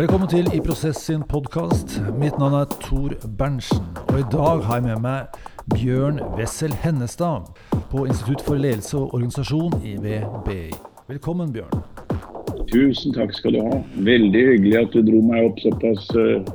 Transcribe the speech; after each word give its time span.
Velkommen 0.00 0.30
til 0.32 0.46
I 0.56 0.62
Prosess 0.64 1.02
sin 1.10 1.20
podkast. 1.28 1.98
Mitt 2.16 2.38
navn 2.40 2.54
er 2.56 2.70
Tor 2.80 3.12
Berntsen. 3.36 3.82
Og 4.08 4.22
i 4.22 4.24
dag 4.32 4.62
har 4.64 4.78
jeg 4.78 4.84
med 4.86 5.02
meg 5.04 5.34
Bjørn 5.74 6.22
Wessel 6.38 6.72
Hennestad 6.72 7.50
på 7.90 8.06
Institutt 8.06 8.40
for 8.46 8.56
ledelse 8.56 8.96
og 8.96 9.12
organisasjon 9.18 9.76
i 9.84 9.92
VBI. 10.00 10.70
Velkommen, 11.10 11.52
Bjørn. 11.52 11.84
Tusen 12.72 13.12
takk 13.12 13.36
skal 13.36 13.58
du 13.58 13.60
ha. 13.66 13.82
Veldig 14.08 14.46
hyggelig 14.48 14.80
at 14.80 14.96
du 14.96 15.04
dro 15.04 15.20
meg 15.34 15.50
opp 15.50 15.60
såpass 15.66 16.08
uh, 16.16 16.48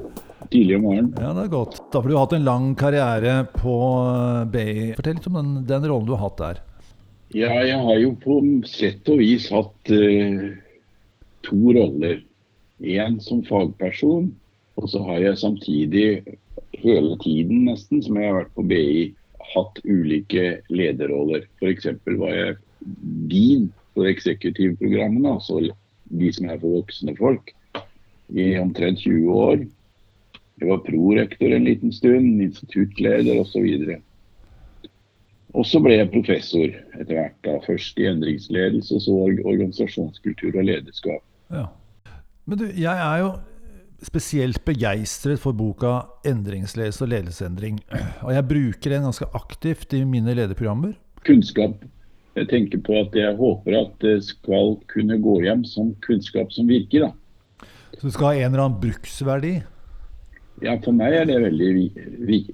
tidlig 0.50 0.80
om 0.80 0.90
morgenen. 0.90 1.14
Ja, 1.22 1.38
det 1.38 1.46
er 1.46 1.54
godt. 1.54 1.82
Da 1.94 2.02
har 2.02 2.10
du 2.10 2.18
hatt 2.18 2.38
en 2.40 2.50
lang 2.50 2.70
karriere 2.82 3.40
på 3.54 3.80
eh, 4.10 4.44
BI. 4.58 4.78
Fortell 4.98 5.20
litt 5.20 5.30
om 5.30 5.44
den, 5.44 5.58
den 5.70 5.92
rollen 5.92 6.10
du 6.10 6.18
har 6.18 6.32
hatt 6.32 6.42
der. 6.42 6.68
Ja, 7.38 7.54
jeg 7.62 7.78
har 7.78 8.06
jo 8.08 8.16
på 8.26 8.42
sett 8.66 9.06
og 9.06 9.22
vis 9.22 9.52
hatt 9.54 9.94
uh, 9.94 10.48
to 11.46 11.62
roller. 11.78 12.24
Én 12.84 13.20
som 13.24 13.44
fagperson, 13.46 14.34
og 14.76 14.90
så 14.90 15.00
har 15.08 15.22
jeg 15.24 15.38
samtidig 15.38 16.08
hele 16.74 17.18
tiden 17.24 17.66
nesten 17.70 18.02
som 18.04 18.18
jeg 18.20 18.28
har 18.28 18.42
vært 18.42 18.56
på 18.58 18.66
BI, 18.68 19.14
hatt 19.54 19.80
ulike 19.86 20.60
lederroller. 20.74 21.46
F.eks. 21.62 21.88
var 22.20 22.34
jeg 22.34 22.58
dean 23.32 23.70
for 23.96 24.10
eksekutivprogrammene, 24.10 25.38
altså 25.38 25.62
de 26.12 26.32
som 26.34 26.50
er 26.50 26.60
for 26.60 26.82
voksne 26.82 27.16
folk, 27.18 27.54
i 28.36 28.56
omtrent 28.60 29.06
20 29.06 29.32
år. 29.32 29.64
Jeg 30.60 30.70
var 30.70 30.84
prorektor 30.84 31.54
en 31.54 31.68
liten 31.68 31.94
stund, 31.94 32.42
instituttleder 32.42 33.40
osv. 33.40 33.96
Og 35.56 35.66
så 35.68 35.80
ble 35.84 36.00
jeg 36.00 36.12
professor 36.12 36.68
etter 37.00 37.14
hvert. 37.14 37.40
da, 37.48 37.58
Først 37.64 38.00
i 38.00 38.08
endringsledelse, 38.10 39.00
så 39.04 39.18
organisasjonskultur 39.46 40.56
og 40.56 40.68
lederskap. 40.68 41.24
Ja. 41.52 41.68
Men 42.46 42.62
du, 42.62 42.66
jeg 42.70 42.94
er 42.94 43.22
jo 43.24 43.30
spesielt 44.06 44.62
begeistret 44.66 45.42
for 45.42 45.56
boka 45.58 46.06
'Endringsledelse 46.26 47.02
og 47.06 47.10
ledelsesendring'. 47.10 47.80
Og 48.22 48.34
jeg 48.34 48.48
bruker 48.48 48.94
den 48.94 49.08
ganske 49.08 49.26
aktivt 49.34 49.94
i 49.94 50.04
mine 50.04 50.34
lederprogrammer. 50.34 50.94
Kunnskap. 51.26 51.82
Jeg 52.36 52.50
tenker 52.50 52.82
på 52.84 53.00
at 53.00 53.16
jeg 53.16 53.36
håper 53.36 53.80
at 53.80 53.94
det 54.02 54.24
skal 54.24 54.76
kunne 54.92 55.18
gå 55.22 55.40
hjem 55.42 55.64
som 55.66 55.96
kunnskap 56.06 56.52
som 56.52 56.68
virker. 56.68 57.08
da. 57.08 57.12
Så 57.98 58.08
det 58.08 58.14
skal 58.14 58.26
ha 58.28 58.34
en 58.34 58.52
eller 58.52 58.66
annen 58.66 58.82
bruksverdi? 58.82 59.54
Ja, 60.64 60.76
for 60.84 60.92
meg 60.92 61.16
er 61.16 61.26
det 61.26 61.42
veldig 61.42 61.70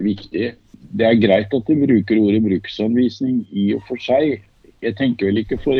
viktig. 0.01 0.53
Det 0.91 1.05
er 1.05 1.21
greit 1.21 1.53
at 1.53 1.67
du 1.67 1.73
bruker 1.85 2.21
ordet 2.21 2.43
bruksanvisning 2.45 3.47
i 3.51 3.73
og 3.73 3.83
for 3.87 3.97
seg. 4.01 4.45
Jeg 4.81 4.95
tenker 4.97 5.29
vel 5.29 5.41
ikke 5.43 5.59
for 5.61 5.77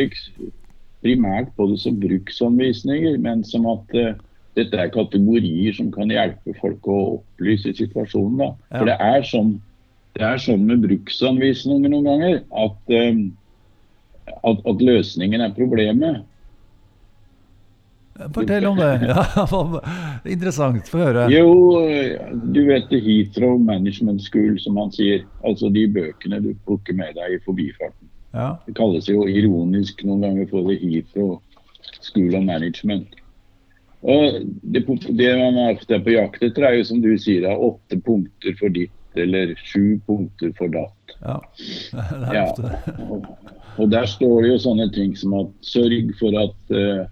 primært 1.02 1.50
på 1.56 1.66
det 1.70 1.80
som 1.82 1.98
bruksanvisninger, 2.00 3.18
men 3.22 3.44
som 3.46 3.66
at 3.70 3.96
uh, 3.98 4.14
dette 4.58 4.78
er 4.78 4.92
kategorier 4.92 5.76
som 5.76 5.92
kan 5.94 6.12
hjelpe 6.12 6.54
folk 6.60 6.88
å 6.88 6.98
opplyse 7.18 7.74
situasjonen. 7.78 8.40
Da. 8.42 8.50
Ja. 8.70 8.78
For 8.78 8.90
det 8.90 8.98
er, 9.12 9.28
sånn, 9.28 9.54
det 10.18 10.26
er 10.28 10.42
sånn 10.42 10.66
med 10.68 10.84
bruksanvisninger 10.84 11.92
noen 11.92 12.10
ganger 12.10 12.42
at, 12.64 12.92
um, 12.92 13.24
at, 14.42 14.68
at 14.74 14.84
løsningen 14.90 15.44
er 15.44 15.56
problemet. 15.56 16.22
Fortell 18.36 18.66
om 18.68 18.76
det. 18.76 18.92
Ja, 19.08 19.24
interessant. 20.34 20.88
Få 20.92 21.00
høre. 21.00 21.26
Jo, 21.32 21.80
du 22.54 22.62
vet 22.68 22.92
Heathrow 22.92 23.58
Management 23.58 24.22
School, 24.22 24.58
som 24.60 24.76
han 24.80 24.92
sier. 24.94 25.24
Altså 25.48 25.72
de 25.72 25.86
bøkene 25.90 26.42
du 26.44 26.52
plukker 26.66 26.96
med 26.98 27.16
deg 27.18 27.38
i 27.38 27.42
forbifarten. 27.46 28.11
Ja. 28.32 28.56
Det 28.66 28.74
kalles 28.78 29.08
jo 29.10 29.26
ironisk 29.28 30.04
noen 30.06 30.24
ganger 30.24 30.48
for 30.50 30.68
The 30.68 30.78
Heathrow 30.80 31.36
School 32.00 32.34
of 32.38 32.46
Management. 32.46 33.18
Og 34.02 34.40
det, 34.74 34.82
det 35.14 35.30
man 35.38 35.60
ofte 35.68 35.94
er 35.94 36.02
på 36.02 36.16
jakt 36.16 36.42
etter, 36.42 36.66
er 36.66 36.78
jo 36.80 36.86
som 36.88 37.02
du 37.04 37.12
sier, 37.20 37.46
er 37.46 37.60
åtte 37.70 38.00
punkter 38.02 38.56
for 38.58 38.74
ditt 38.74 39.18
eller 39.18 39.52
sju 39.68 40.00
punkter 40.08 40.54
for 40.58 40.72
datt. 40.72 41.16
Ja, 41.22 41.38
det 42.26 42.36
er 42.36 42.44
ofte 42.48 42.70
ja. 42.72 42.96
Og, 43.06 43.26
og, 43.76 43.90
der 43.92 44.08
står 44.10 44.42
det 44.42 44.54
jo 44.54 44.62
sånne 44.64 44.88
ting 44.94 45.14
som 45.18 45.36
at 45.38 45.52
sørg 45.66 46.14
for 46.20 46.38
at 46.46 46.76
uh, 46.76 47.02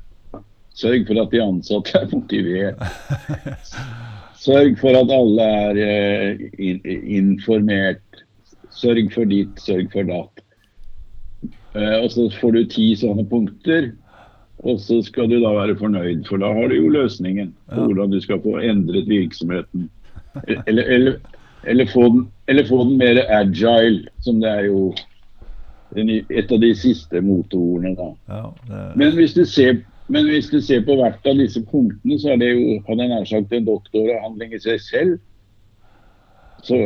Sørg 0.81 1.03
for 1.09 1.19
at 1.19 1.33
de 1.35 1.41
ansatte 1.43 1.99
er 1.99 2.07
motivert. 2.09 2.79
Sørg 4.45 4.79
for 4.81 4.97
at 4.97 5.11
alle 5.13 5.49
er 5.61 5.81
uh, 5.83 6.45
in 6.57 6.79
informert. 7.21 8.23
Sørg 8.73 9.11
for 9.13 9.29
ditt, 9.29 9.59
sørg 9.61 9.91
for 9.93 10.09
datt. 10.09 10.41
Eh, 11.75 11.97
og 12.03 12.11
så 12.11 12.27
får 12.41 12.57
du 12.57 12.63
ti 12.71 12.87
sånne 12.99 13.25
punkter, 13.31 13.93
og 14.67 14.81
så 14.83 14.99
skal 15.07 15.31
du 15.31 15.39
da 15.41 15.53
være 15.55 15.79
fornøyd, 15.81 16.25
for 16.29 16.43
da 16.43 16.51
har 16.53 16.69
du 16.69 16.77
jo 16.77 16.93
løsningen 16.93 17.53
på 17.71 17.85
hvordan 17.87 18.11
du 18.13 18.19
skal 18.21 18.43
få 18.45 18.59
endret 18.61 19.09
virksomheten. 19.09 19.87
Eller, 20.67 20.83
eller, 20.83 21.15
eller, 21.65 21.87
få 21.93 22.09
den, 22.09 22.27
eller, 22.49 22.67
få 22.67 22.83
den, 22.85 22.99
mer 22.99 23.23
agile, 23.29 24.11
som 24.25 24.43
det 24.43 24.51
er 24.51 24.67
jo 24.69 24.91
et 25.97 26.53
av 26.53 26.61
de 26.63 26.75
siste 26.79 27.23
motordene 27.25 27.97
da. 27.99 28.11
Ja, 28.29 28.45
det... 28.69 28.83
men, 29.01 29.17
hvis 29.17 29.35
du 29.35 29.45
ser, 29.49 29.81
men 30.09 30.29
hvis 30.29 30.51
du 30.51 30.61
ser 30.61 30.85
på 30.87 30.99
hvert 31.01 31.27
av 31.27 31.41
disse 31.41 31.63
punktene, 31.71 32.19
så 32.21 32.35
er 32.35 32.43
det 32.43 32.53
jo 32.53 32.79
han 32.87 33.01
er 33.01 33.15
nær 33.15 33.27
sagt 33.31 33.55
en 33.55 33.67
doktoravhandling 33.67 34.55
i 34.55 34.63
seg 34.63 34.83
selv. 34.85 35.19
Så? 36.67 36.79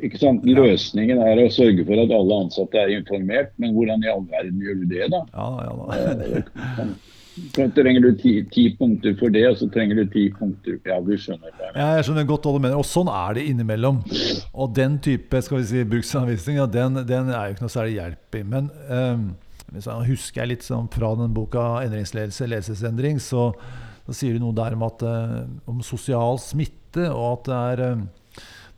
Løsningen 0.00 1.20
er 1.22 1.42
å 1.42 1.50
sørge 1.52 1.84
for 1.86 2.02
at 2.02 2.12
alle 2.16 2.42
ansatte 2.46 2.80
er 2.80 2.94
informert, 2.96 3.52
men 3.60 3.74
hvordan 3.76 4.04
i 4.04 4.10
all 4.12 4.26
verden 4.30 4.60
gjør 4.64 4.82
du 4.82 4.84
det, 4.90 5.08
da? 5.12 5.24
Ja, 5.34 5.48
ja, 5.66 6.04
da. 6.76 6.90
Så 7.54 7.66
trenger 7.72 8.02
du 8.04 8.10
ti, 8.18 8.32
ti, 8.52 8.64
punkter 8.76 9.14
for 9.18 9.32
det, 9.32 9.44
og 9.48 9.56
så 9.60 9.68
trenger 9.72 10.00
du 10.00 10.10
ti 10.12 10.26
punkter 10.34 10.76
Ja, 10.88 10.98
du 11.00 11.12
skjønner 11.14 11.52
det. 11.54 11.68
Ja, 11.76 11.92
jeg 11.96 12.08
skjønner 12.08 12.26
godt 12.28 12.46
hva 12.46 12.54
du 12.56 12.62
mener. 12.62 12.80
Og 12.80 12.88
sånn 12.88 13.10
er 13.12 13.38
det 13.38 13.46
innimellom. 13.48 14.00
Og 14.52 14.74
den 14.76 14.98
type 15.04 15.40
skal 15.46 15.62
vi 15.62 15.68
si, 15.70 15.84
bruksanvisning, 15.88 16.58
ja, 16.60 16.66
den, 16.70 17.00
den, 17.08 17.30
er 17.30 17.48
jo 17.48 17.56
ikke 17.56 17.66
noe 17.66 17.72
særlig 17.72 17.96
hjelp 17.96 18.40
i. 18.40 18.42
Men 18.54 18.68
um, 18.90 19.24
husker 20.10 20.42
jeg 20.42 20.52
litt 20.56 20.66
sånn 20.66 20.90
fra 20.92 21.14
den 21.22 21.32
boka 21.36 21.66
'Endringsledelse, 21.80 22.50
ledelsesendring', 22.50 23.22
så, 23.22 23.50
så 24.08 24.16
sier 24.20 24.36
du 24.36 24.44
noe 24.44 24.56
der 24.56 24.76
om, 24.76 24.84
at, 24.90 25.06
uh, 25.06 25.70
om 25.70 25.84
sosial 25.86 26.42
smitte, 26.42 27.06
og 27.08 27.38
at 27.38 27.46
det 27.46 27.60
er 27.60 27.84
um, 27.94 28.08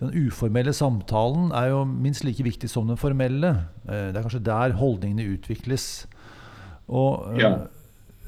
den 0.03 0.27
uformelle 0.27 0.73
samtalen 0.75 1.53
er 1.55 1.71
jo 1.71 1.85
minst 1.87 2.25
like 2.27 2.43
viktig 2.45 2.71
som 2.71 2.89
den 2.91 2.99
formelle. 2.99 3.53
Eh, 3.87 4.11
det 4.11 4.19
er 4.19 4.25
kanskje 4.25 4.45
der 4.45 4.75
holdningene 4.79 5.37
utvikles. 5.37 6.07
Og 6.91 7.37
eh, 7.37 7.43
ja. 7.45 7.53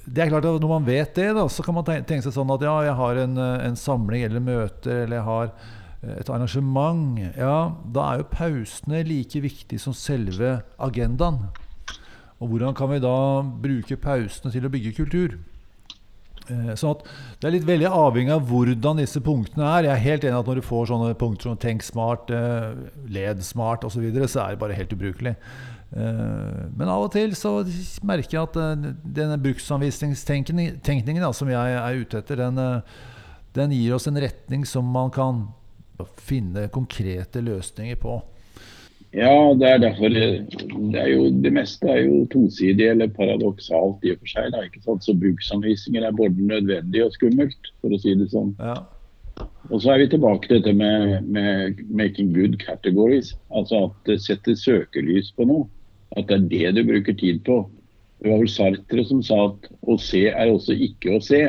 det 0.06 0.24
er 0.24 0.30
klart 0.30 0.46
at 0.46 0.62
Når 0.62 0.70
man 0.70 0.86
vet 0.86 1.16
det, 1.18 1.32
da, 1.34 1.46
så 1.50 1.64
kan 1.66 1.74
man 1.74 1.86
tenke 1.86 2.22
seg 2.22 2.36
sånn 2.36 2.52
at 2.54 2.62
ja, 2.62 2.76
jeg 2.86 2.98
har 3.00 3.22
en, 3.24 3.40
eh, 3.40 3.64
en 3.66 3.78
samling 3.78 4.26
eller 4.26 4.44
møter, 4.44 5.04
eller 5.04 5.18
jeg 5.20 5.28
har 5.30 5.56
et 6.04 6.28
arrangement. 6.28 7.16
Ja, 7.32 7.72
da 7.96 8.06
er 8.10 8.20
jo 8.20 8.28
pausene 8.28 9.00
like 9.08 9.40
viktig 9.40 9.78
som 9.80 9.96
selve 9.96 10.58
agendaen. 10.76 11.46
Og 12.42 12.50
hvordan 12.50 12.76
kan 12.76 12.90
vi 12.92 13.00
da 13.00 13.16
bruke 13.40 13.96
pausene 13.96 14.52
til 14.52 14.66
å 14.68 14.70
bygge 14.72 14.92
kultur? 14.98 15.38
Eh, 16.52 16.74
sånn 16.76 17.00
Det 17.40 17.48
er 17.48 17.54
litt 17.54 17.68
veldig 17.68 17.88
avhengig 17.88 18.34
av 18.34 18.48
hvordan 18.50 19.00
disse 19.00 19.20
punktene 19.24 19.64
er. 19.64 19.86
Jeg 19.88 19.94
er 19.94 20.04
helt 20.04 20.26
enig 20.28 20.40
at 20.40 20.50
når 20.50 20.60
du 20.60 20.66
får 20.66 20.90
sånne 20.90 21.14
punkter 21.20 21.48
som 21.48 21.60
tenk 21.60 21.84
smart, 21.86 22.30
eh, 22.30 22.74
led 23.08 23.40
smart 23.44 23.84
osv., 23.84 23.96
så, 23.96 24.04
videre, 24.04 24.28
så 24.28 24.44
er 24.44 24.50
det 24.52 24.60
bare 24.60 24.76
helt 24.76 24.92
ubrukelig. 24.92 25.34
Eh, 25.94 26.60
men 26.76 26.90
av 26.90 27.06
og 27.06 27.12
til 27.14 27.34
så 27.38 27.56
merker 28.04 28.36
jeg 28.36 28.48
at 28.50 28.60
denne 29.04 29.40
bruksanvisningstenkningen 29.40 31.32
som 31.32 31.48
jeg 31.48 31.80
er 31.80 32.00
ute 32.00 32.20
etter, 32.20 32.36
den, 32.44 32.82
den 33.54 33.70
gir 33.72 33.96
oss 33.96 34.08
en 34.10 34.20
retning 34.20 34.66
som 34.68 34.84
man 34.84 35.10
kan 35.14 35.46
finne 36.18 36.68
konkrete 36.74 37.40
løsninger 37.40 37.96
på. 38.02 38.18
Ja, 39.14 39.54
det 39.54 39.68
er 39.68 39.78
derfor 39.78 40.10
det, 40.10 40.98
er 40.98 41.08
jo, 41.12 41.28
det 41.30 41.52
meste 41.54 41.86
er 41.86 42.00
jo 42.02 42.24
tosidig 42.32 42.88
eller 42.90 43.12
paradoksalt 43.14 44.02
i 44.02 44.10
og 44.10 44.18
for 44.24 44.32
seg. 44.32 44.50
Da, 44.50 44.64
ikke 44.66 44.82
sant? 44.82 45.06
Så 45.06 45.14
bruksanvisninger 45.14 46.02
er 46.02 46.16
både 46.18 46.48
nødvendig 46.48 47.04
og 47.04 47.14
skummelt, 47.14 47.70
for 47.78 47.94
å 47.94 48.00
si 48.02 48.16
det 48.18 48.32
sånn. 48.32 48.50
Ja. 48.58 48.80
Og 49.70 49.80
så 49.82 49.94
er 49.94 50.02
vi 50.02 50.08
tilbake 50.10 50.48
til 50.48 50.58
dette 50.58 50.74
med, 50.76 51.28
med, 51.30 51.78
'making 51.90 52.34
good 52.34 52.58
categories'. 52.62 53.34
Altså 53.54 53.84
at 53.86 54.10
det 54.10 54.20
setter 54.22 54.58
søkelys 54.58 55.30
på 55.36 55.46
noe. 55.46 55.68
At 56.16 56.28
det 56.28 56.40
er 56.40 56.74
det 56.74 56.82
du 56.82 56.90
bruker 56.90 57.14
tid 57.14 57.40
på. 57.46 57.62
Det 58.22 58.30
var 58.30 58.42
vel 58.42 58.50
Sartre 58.50 59.04
som 59.06 59.22
sa 59.22 59.38
at 59.46 59.70
å 59.82 59.98
se 59.98 60.26
er 60.30 60.50
også 60.50 60.74
ikke 60.74 61.14
å 61.14 61.22
se. 61.22 61.42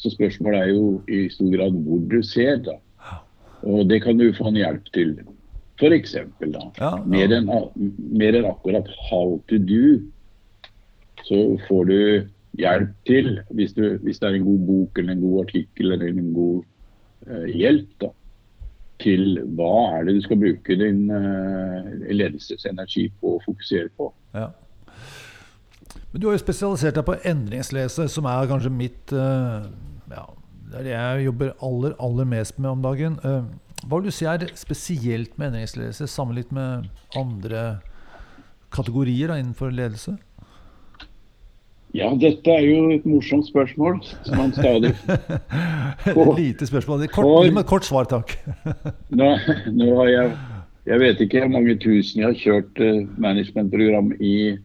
Så 0.00 0.10
spørsmålet 0.16 0.60
er 0.60 0.72
jo 0.72 1.02
i 1.08 1.28
stor 1.28 1.52
grad 1.52 1.76
hvor 1.84 2.00
du 2.08 2.22
ser. 2.22 2.56
da. 2.56 2.80
Og 3.62 3.88
det 3.88 4.02
kan 4.02 4.18
du 4.18 4.32
få 4.32 4.48
en 4.48 4.58
hjelp 4.58 4.88
til. 4.92 5.16
F.eks. 5.82 6.14
Ja, 6.14 6.62
ja. 6.78 6.90
Mer, 7.10 7.34
enn, 7.34 7.50
mer 8.14 8.38
enn 8.38 8.46
akkurat 8.46 8.86
'how 9.08 9.40
to 9.50 9.58
do', 9.58 9.98
så 11.26 11.58
får 11.68 11.84
du 11.90 11.98
hjelp 12.58 12.90
til, 13.06 13.40
hvis, 13.50 13.72
du, 13.72 13.98
hvis, 14.02 14.18
det 14.18 14.28
er 14.28 14.38
en 14.38 14.44
god 14.46 14.66
bok 14.66 14.98
eller 14.98 15.12
en 15.12 15.20
god 15.20 15.44
artikkel 15.44 15.92
eller 15.92 16.06
en 16.06 16.32
god 16.34 16.64
uh, 17.26 17.46
hjelp, 17.48 17.88
da, 18.00 18.10
til 19.02 19.40
hva 19.56 19.74
er 19.96 20.04
det 20.06 20.16
du 20.18 20.20
skal 20.26 20.40
bruke 20.42 20.76
din 20.78 21.06
uh, 21.10 21.88
ledelsesenergi 22.10 23.08
på 23.20 23.36
å 23.36 23.40
fokusere 23.46 23.90
på. 23.96 24.12
Ja. 24.36 24.50
Men 26.12 26.20
du 26.20 26.28
har 26.28 26.36
jo 26.36 26.44
spesialisert 26.44 26.98
deg 26.98 27.08
på 27.08 27.16
endringslese, 27.24 28.06
som 28.12 28.28
er 28.28 28.50
kanskje 28.50 28.72
mitt 28.74 29.14
uh, 29.16 29.64
ja, 30.12 30.26
Det 30.68 30.80
er 30.80 30.86
det 30.86 30.94
jeg 30.94 31.26
jobber 31.30 31.54
aller, 31.64 31.96
aller 31.98 32.28
mest 32.28 32.58
med 32.58 32.70
om 32.70 32.84
dagen. 32.84 33.18
Uh, 33.24 33.48
hva 33.86 33.98
vil 33.98 34.10
du 34.10 34.14
si 34.14 34.26
er 34.28 34.44
spesielt 34.58 35.38
med 35.38 35.50
endringsledelse 35.50 36.06
sammenlignet 36.10 36.52
med 36.54 37.18
andre 37.18 37.62
kategorier 38.72 39.32
da, 39.32 39.38
innenfor 39.40 39.72
ledelse? 39.74 40.16
Ja, 41.92 42.08
dette 42.16 42.48
er 42.48 42.62
jo 42.64 42.92
et 42.94 43.04
morsomt 43.04 43.44
spørsmål 43.50 43.98
som 44.24 44.38
man 44.40 44.54
stadig 44.56 44.94
får. 46.16 46.30
Lite 46.38 46.68
spørsmål. 46.70 47.04
Kort, 47.12 47.28
for, 47.28 47.62
kort 47.68 47.88
svar, 47.88 48.08
takk. 48.08 48.32
nå, 49.20 49.28
nå, 49.76 49.88
har 50.00 50.08
jeg 50.08 50.32
Jeg 50.88 50.98
vet 50.98 51.20
ikke 51.22 51.44
hvor 51.44 51.52
mange 51.52 51.76
tusen 51.78 52.22
jeg 52.22 52.26
har 52.26 52.38
kjørt 52.40 52.80
uh, 52.82 53.04
managementprogram 53.22 54.08
i 54.18 54.56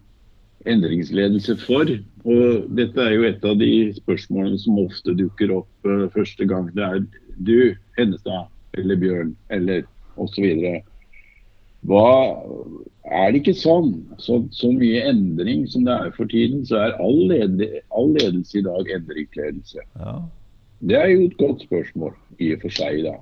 endringsledelse 0.65 1.57
for. 1.65 1.91
Og 2.25 2.71
dette 2.79 3.03
er 3.03 3.13
jo 3.13 3.27
et 3.27 3.43
av 3.45 3.59
de 3.59 3.71
spørsmålene 3.99 4.57
som 4.63 4.79
ofte 4.81 5.13
dukker 5.19 5.53
opp 5.59 5.89
uh, 5.89 6.07
første 6.15 6.47
gang 6.47 6.71
det 6.73 6.87
er 6.87 7.03
du, 7.37 7.75
Hennestad, 7.99 8.47
eller 8.77 8.99
Bjørn, 9.01 9.33
eller 9.53 9.83
osv. 10.17 10.45
Hva 11.87 12.07
er 13.07 13.31
det 13.31 13.41
ikke 13.41 13.55
sånn? 13.57 13.91
Så, 14.19 14.41
så, 14.55 14.71
mye 14.73 15.03
endring 15.09 15.67
som 15.71 15.85
det 15.87 15.95
er 15.95 16.15
for 16.17 16.29
tiden, 16.31 16.65
så 16.67 16.81
er 16.87 16.97
all, 17.03 17.21
led, 17.29 17.63
all 17.95 18.11
ledelse 18.17 18.59
i 18.59 18.65
dag 18.65 18.89
endringsledelse. 18.97 19.85
Ja. 19.99 20.17
Det 20.87 20.97
er 20.97 21.11
jo 21.13 21.27
et 21.27 21.37
godt 21.39 21.63
spørsmål 21.65 22.17
i 22.43 22.51
og 22.53 22.65
for 22.65 22.77
seg, 22.77 23.05
da. 23.07 23.15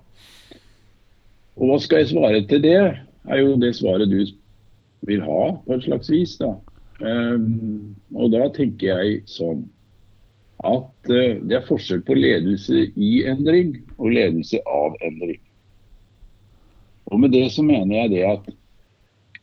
Og 1.55 1.69
hva 1.69 1.77
skal 1.79 2.01
jeg 2.01 2.11
svare 2.11 2.41
til 2.49 2.63
det? 2.65 2.79
er 3.27 3.41
jo 3.41 3.55
det 3.59 3.75
svaret 3.75 4.11
du 4.11 4.19
vil 5.05 5.21
ha, 5.21 5.55
på 5.65 5.73
et 5.73 5.85
slags 5.85 6.11
vis. 6.11 6.35
da. 6.37 6.55
Um, 7.01 7.95
og 8.15 8.31
da 8.31 8.47
tenker 8.55 9.01
jeg 9.01 9.23
sånn 9.29 9.65
at 10.65 11.11
uh, 11.11 11.41
det 11.43 11.57
er 11.57 11.67
forskjell 11.67 12.05
på 12.07 12.15
ledelse 12.17 12.87
i 12.95 13.11
endring 13.27 13.75
og 13.97 14.13
ledelse 14.15 14.61
av 14.69 14.95
endring. 15.03 15.41
Og 17.13 17.19
med 17.21 17.33
det 17.35 17.47
så 17.53 17.65
mener 17.65 17.95
jeg 17.95 18.13
det 18.15 18.23
at 18.29 18.53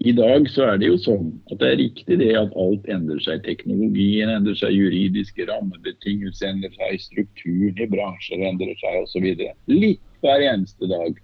i 0.03 0.13
dag 0.13 0.49
så 0.51 0.65
er 0.73 0.79
det 0.83 0.89
jo 0.89 0.97
sånn 0.99 1.29
at 1.53 1.61
det 1.61 1.69
er 1.69 1.79
riktig 1.79 2.17
det 2.19 2.33
at 2.35 2.55
alt 2.59 2.89
endrer 2.91 3.21
seg. 3.23 3.45
Teknologien 3.47 4.33
endrer 4.33 4.57
seg, 4.59 4.75
juridiske 4.75 5.47
rammebetingelser 5.47 6.49
endrer 6.51 6.75
seg, 6.75 7.05
strukturen 7.05 7.79
i 7.79 7.87
bransjer 7.93 8.43
endrer 8.49 8.75
seg 8.81 8.99
osv. 9.05 9.29
Litt 9.71 10.03
hver 10.25 10.43
eneste 10.49 10.91
dag. 10.91 11.21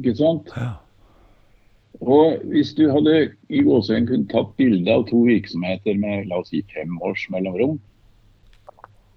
Ikke 0.00 0.16
sant? 0.18 0.50
Ja. 0.56 0.72
Og 2.02 2.42
hvis 2.50 2.72
du 2.74 2.88
hadde 2.90 3.14
i 3.52 3.62
gåsehud 3.62 4.08
kunne 4.08 4.30
tatt 4.32 4.50
bilde 4.58 4.90
av 4.90 5.06
to 5.06 5.22
virksomheter 5.28 5.98
med 6.02 6.26
la 6.30 6.40
oss 6.42 6.50
si 6.50 6.64
fem 6.74 6.96
års 7.06 7.28
mellomrom, 7.30 7.78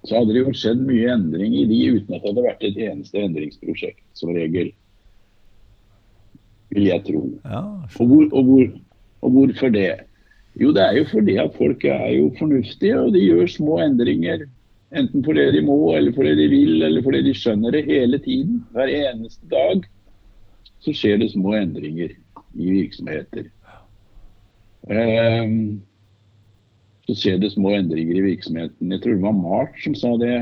så 0.06 0.20
hadde 0.20 0.36
det 0.36 0.44
jo 0.44 0.54
skjedd 0.54 0.84
mye 0.86 1.14
endring 1.16 1.56
i 1.58 1.66
de 1.66 1.80
uten 1.96 2.14
at 2.14 2.22
det 2.22 2.30
hadde 2.30 2.46
vært 2.46 2.66
et 2.68 2.82
eneste 2.92 3.24
endringsprosjekt, 3.26 4.04
som 4.14 4.36
regel 4.36 4.70
vil 6.76 6.90
jeg 6.92 7.04
tro. 7.08 7.24
Ja, 7.46 7.64
og, 8.00 8.10
hvor, 8.10 8.28
og, 8.32 8.44
hvor, 8.44 8.68
og, 9.22 9.32
hvorfor 9.32 9.72
det? 9.74 9.88
Jo, 10.62 10.72
det 10.76 10.84
er 10.84 11.00
jo 11.00 11.08
fordi 11.12 11.38
at 11.42 11.56
folk 11.58 11.84
er 11.86 12.12
jo 12.16 12.30
fornuftige, 12.40 13.00
og 13.00 13.14
de 13.16 13.24
gjør 13.24 13.50
små 13.52 13.80
endringer. 13.84 14.46
Enten 14.96 15.24
fordi 15.26 15.50
de 15.56 15.64
må, 15.66 15.96
eller 15.96 16.14
fordi 16.16 16.36
de 16.40 16.48
vil, 16.52 16.84
eller 16.84 17.04
fordi 17.04 17.24
de 17.26 17.34
skjønner 17.36 17.76
det 17.76 17.86
hele 17.90 18.20
tiden. 18.24 18.62
Hver 18.72 18.92
eneste 18.92 19.50
dag 19.52 19.84
så 20.80 20.94
skjer 20.94 21.20
det 21.20 21.32
små 21.34 21.56
endringer 21.58 22.14
i 22.56 22.72
virksomheter. 22.72 23.50
Um, 24.86 25.82
så 27.06 27.16
skjer 27.18 27.40
det 27.42 27.52
små 27.54 27.74
endringer 27.76 28.20
i 28.20 28.28
virksomheten. 28.30 28.92
Jeg 28.92 29.02
tror 29.02 29.18
det 29.18 29.26
var 29.26 29.40
March 29.40 29.84
som 29.84 29.96
sa 29.98 30.14
det. 30.22 30.38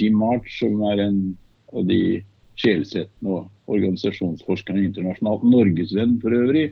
Jim 0.00 0.16
March, 0.18 0.48
som 0.60 0.80
er 0.90 1.02
en 1.08 1.18
av 1.74 1.88
de 1.90 2.22
sjelsettende 2.60 3.38
og 3.40 3.74
organisasjonsforskerne 3.74 4.84
internasjonalt, 4.88 5.44
norgesvenn 5.48 6.18
for 6.22 6.36
øvrig, 6.36 6.68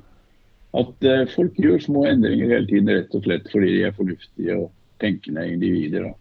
at 0.79 1.07
eh, 1.09 1.29
folk 1.35 1.59
gjør 1.61 1.83
små 1.85 2.07
endringer 2.09 2.55
hele 2.55 2.69
tiden 2.69 2.91
rett 2.93 3.15
og 3.17 3.25
slett 3.27 3.49
fordi 3.53 3.75
de 3.77 3.87
er 3.87 3.97
fornuftige 3.97 4.59
og 4.59 4.69
tenkende 5.03 5.49
individer. 5.53 6.09
Da. 6.09 6.13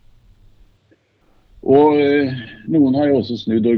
Og 1.62 2.00
eh, 2.02 2.42
Noen 2.72 2.98
har 2.98 3.12
jo 3.12 3.22
også 3.22 3.38
snudd 3.40 3.69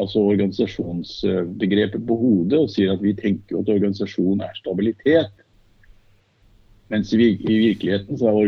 altså 0.00 0.24
organisasjonsbegrepet 0.32 2.02
på 2.06 2.16
hodet 2.18 2.58
og 2.58 2.72
sier 2.72 2.94
at 2.94 3.02
vi 3.04 3.14
tenker 3.14 3.60
at 3.60 3.70
organisasjon 3.70 4.42
er 4.42 4.56
stabilitet. 4.58 5.44
Mens 6.90 7.12
i, 7.14 7.20
virkeligheten 7.46 8.18
så 8.18 8.32
er, 8.32 8.38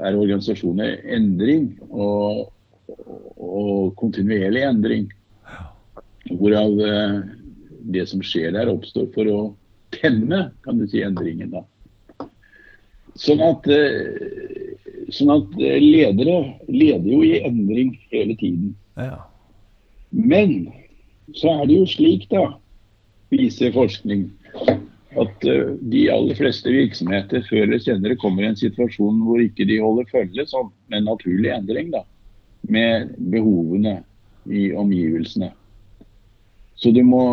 er 0.00 0.16
organisasjoner 0.16 1.02
endring 1.12 1.74
og, 1.90 2.46
og 2.88 3.94
kontinuerlig 4.00 4.62
endring. 4.66 5.06
Hvorav 6.30 6.80
eh, 6.82 7.20
det 7.92 8.06
som 8.10 8.22
skjer 8.24 8.54
der, 8.56 8.70
oppstår 8.72 9.08
for 9.14 9.30
å 9.30 9.40
temme 9.94 10.48
kan 10.66 10.80
du 10.80 10.86
si, 10.90 11.02
endringen. 11.06 11.54
da. 11.54 12.28
Sånn 13.16 13.42
at, 13.44 13.68
eh, 13.70 15.06
sånn 15.14 15.32
at 15.36 15.54
eh, 15.60 15.78
ledere 15.82 16.40
leder 16.68 17.12
jo 17.12 17.22
i 17.24 17.38
endring 17.46 17.94
hele 18.10 18.36
tiden. 18.38 18.74
Ja. 18.98 19.22
Men 20.10 20.72
så 21.36 21.60
er 21.60 21.68
det 21.68 21.78
jo 21.78 21.86
slik, 21.90 22.26
da, 22.32 22.48
viser 23.34 23.74
forskning, 23.74 24.28
at 25.16 25.46
de 25.88 26.02
aller 26.12 26.36
fleste 26.36 26.68
virksomheter 26.68 27.40
før 27.48 27.62
eller 27.64 27.80
senere 27.80 28.18
kommer 28.20 28.44
i 28.44 28.50
en 28.50 28.58
situasjon 28.58 29.22
hvor 29.24 29.40
ikke 29.40 29.64
de 29.68 29.78
holder 29.80 30.04
følge 30.10 30.44
sånn, 30.50 30.68
med 30.92 31.06
naturlig 31.06 31.54
endring, 31.54 31.88
da, 31.94 32.02
med 32.72 33.14
behovene 33.32 34.00
i 34.46 34.68
omgivelsene. 34.76 35.50
Så 36.76 36.92
du 36.92 37.02
må 37.06 37.24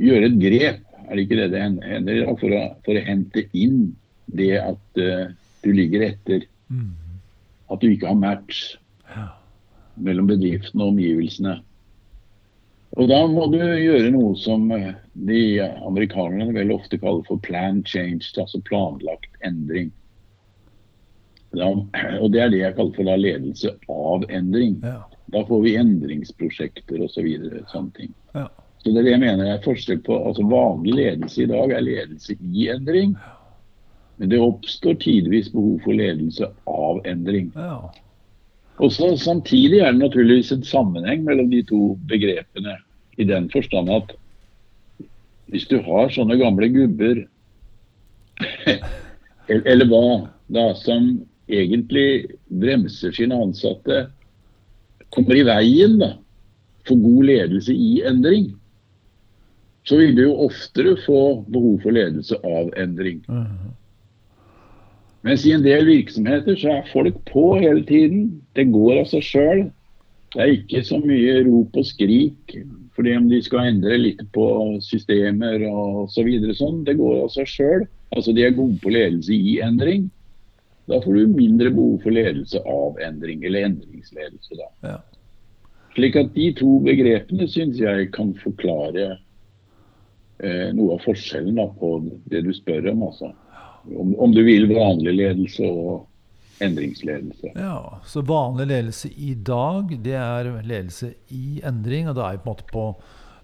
gjøre 0.00 0.30
et 0.30 0.38
grep, 0.40 0.80
er 1.02 1.18
det 1.18 1.26
ikke 1.26 1.40
det 1.42 1.50
det 1.52 1.62
hender, 1.62 2.22
for 2.40 2.54
å, 2.56 2.62
for 2.86 2.96
å 2.96 3.04
hente 3.04 3.44
inn 3.52 3.92
det 4.32 4.54
at 4.62 5.02
uh, 5.02 5.26
du 5.62 5.70
ligger 5.74 6.06
etter. 6.08 6.46
Mm. 6.72 6.94
At 7.72 7.82
du 7.82 7.90
ikke 7.90 8.08
har 8.08 8.18
match 8.18 8.72
mellom 10.00 10.30
bedriften 10.30 10.80
og 10.80 10.94
omgivelsene. 10.94 11.58
Og 13.00 13.08
da 13.08 13.22
må 13.28 13.46
du 13.52 13.58
gjøre 13.60 14.10
noe 14.12 14.34
som 14.36 14.66
eh, 14.76 14.92
de 15.28 15.62
amerikanerne 15.62 16.52
vel 16.52 16.74
ofte 16.74 16.98
kaller 17.00 17.24
for 17.28 17.40
plan 17.44 17.80
change, 17.88 18.34
altså 18.40 18.60
planlagt 18.68 19.30
endring. 19.46 19.88
Da, 21.52 21.68
og 22.20 22.32
det 22.32 22.40
er 22.40 22.52
det 22.52 22.62
jeg 22.62 22.76
kaller 22.78 22.96
for 22.96 23.08
da 23.08 23.16
ledelse 23.20 23.74
av 23.92 24.24
endring. 24.32 24.78
Ja. 24.84 25.02
Da 25.32 25.44
får 25.48 25.62
vi 25.64 25.76
endringsprosjekter 25.80 27.02
osv. 27.04 27.14
Så 27.14 27.24
videre, 27.26 27.62
sånne 27.72 27.92
ting. 27.96 28.12
Ja. 28.36 28.48
Så 28.82 28.90
det 28.90 29.02
er 29.02 29.06
det 29.06 29.14
jeg 29.14 29.22
mener 29.22 29.46
er 29.46 29.62
forskjell 29.62 30.00
på 30.02 30.16
altså 30.18 30.44
Vanlig 30.50 30.96
ledelse 30.98 31.44
i 31.44 31.50
dag 31.50 31.70
er 31.70 31.84
ledelse 31.86 32.34
i 32.34 32.68
endring. 32.72 33.14
Men 34.18 34.32
det 34.32 34.40
oppstår 34.42 34.98
tidvis 35.02 35.52
behov 35.52 35.78
for 35.84 35.98
ledelse 35.98 36.48
av 36.68 37.02
endring. 37.08 37.52
Ja. 37.54 37.92
Og 38.82 38.92
så 38.92 39.12
Samtidig 39.20 39.80
er 39.80 39.92
det 39.92 40.02
naturligvis 40.02 40.52
en 40.54 40.64
sammenheng 40.66 41.24
mellom 41.28 41.50
de 41.52 41.62
to 41.68 41.94
begrepene. 42.10 42.78
I 43.20 43.28
den 43.28 43.48
forstand 43.52 43.92
at 43.92 44.14
hvis 45.52 45.68
du 45.68 45.76
har 45.84 46.08
sånne 46.08 46.38
gamle 46.40 46.68
gubber, 46.72 47.18
eller 49.52 49.88
hva, 49.90 50.06
da, 50.48 50.70
som 50.80 51.10
egentlig 51.52 52.08
bremser 52.48 53.14
sine 53.14 53.36
ansatte 53.36 54.06
kommer 55.12 55.36
i 55.36 55.46
veien 55.46 55.98
da, 56.00 56.14
for 56.88 56.98
god 56.98 57.28
ledelse 57.28 57.74
i 57.74 58.00
endring, 58.08 58.50
så 59.86 59.98
vil 59.98 60.16
du 60.16 60.24
jo 60.24 60.46
oftere 60.46 60.96
få 61.04 61.42
behov 61.52 61.82
for 61.84 61.94
ledelse 61.94 62.38
av 62.46 62.72
endring. 62.80 63.20
Uh. 63.28 63.72
Mens 65.22 65.44
i 65.46 65.52
en 65.54 65.62
del 65.62 65.86
virksomheter 65.86 66.56
så 66.58 66.78
er 66.78 66.88
folk 66.90 67.18
på 67.30 67.44
hele 67.60 67.84
tiden. 67.86 68.42
Det 68.58 68.66
går 68.74 69.02
av 69.04 69.10
seg 69.12 69.22
sjøl. 69.26 69.62
Det 70.34 70.40
er 70.42 70.54
ikke 70.56 70.82
så 70.86 70.98
mye 71.02 71.42
rop 71.46 71.76
og 71.76 71.86
skrik 71.86 72.56
fordi 72.92 73.14
om 73.16 73.28
de 73.30 73.38
skal 73.40 73.70
endre 73.70 73.96
litt 73.96 74.20
på 74.34 74.46
systemer 74.84 75.62
og 75.70 76.10
så 76.12 76.24
videre 76.26 76.52
sånn. 76.56 76.82
Det 76.84 76.98
går 76.98 77.22
av 77.22 77.30
seg 77.32 77.48
sjøl. 77.48 77.86
Altså 78.12 78.34
de 78.36 78.44
er 78.44 78.56
gode 78.56 78.76
på 78.82 78.92
ledelse 78.92 79.32
i 79.32 79.54
endring. 79.64 80.10
Da 80.90 80.98
får 81.02 81.14
du 81.14 81.26
mindre 81.30 81.70
behov 81.70 82.00
for 82.02 82.14
ledelse 82.14 82.58
av 82.66 82.98
endring, 83.00 83.44
eller 83.44 83.68
endringsledelse. 83.68 84.58
da. 84.58 84.68
Ja. 84.88 84.98
Slik 85.94 86.16
at 86.16 86.32
de 86.34 86.48
to 86.56 86.78
begrepene 86.82 87.46
syns 87.50 87.78
jeg 87.80 88.08
kan 88.14 88.32
forklare 88.40 89.10
eh, 90.42 90.70
noe 90.74 90.96
av 90.96 91.04
forskjellen 91.04 91.60
da, 91.60 91.68
på 91.78 91.92
det 92.32 92.42
du 92.46 92.52
spør 92.56 92.90
om. 92.94 93.04
altså. 93.10 93.32
Om, 93.92 94.14
om, 94.14 94.32
du 94.34 94.42
vil 94.46 94.68
vanlig 94.70 95.14
ledelse 95.18 95.68
og 95.68 96.62
endringsledelse. 96.62 97.52
Ja, 97.58 97.98
Så 98.06 98.22
vanlig 98.26 98.68
ledelse 98.70 99.10
i 99.10 99.34
dag, 99.34 99.90
det 100.02 100.16
er 100.18 100.50
ledelse 100.62 101.12
i 101.34 101.60
endring. 101.66 102.08
Og 102.08 102.16
da 102.18 102.28
er 102.28 102.38
vi 102.38 102.44
på 102.44 102.50
en 102.50 102.56
måte 102.56 102.70
på 102.72 102.86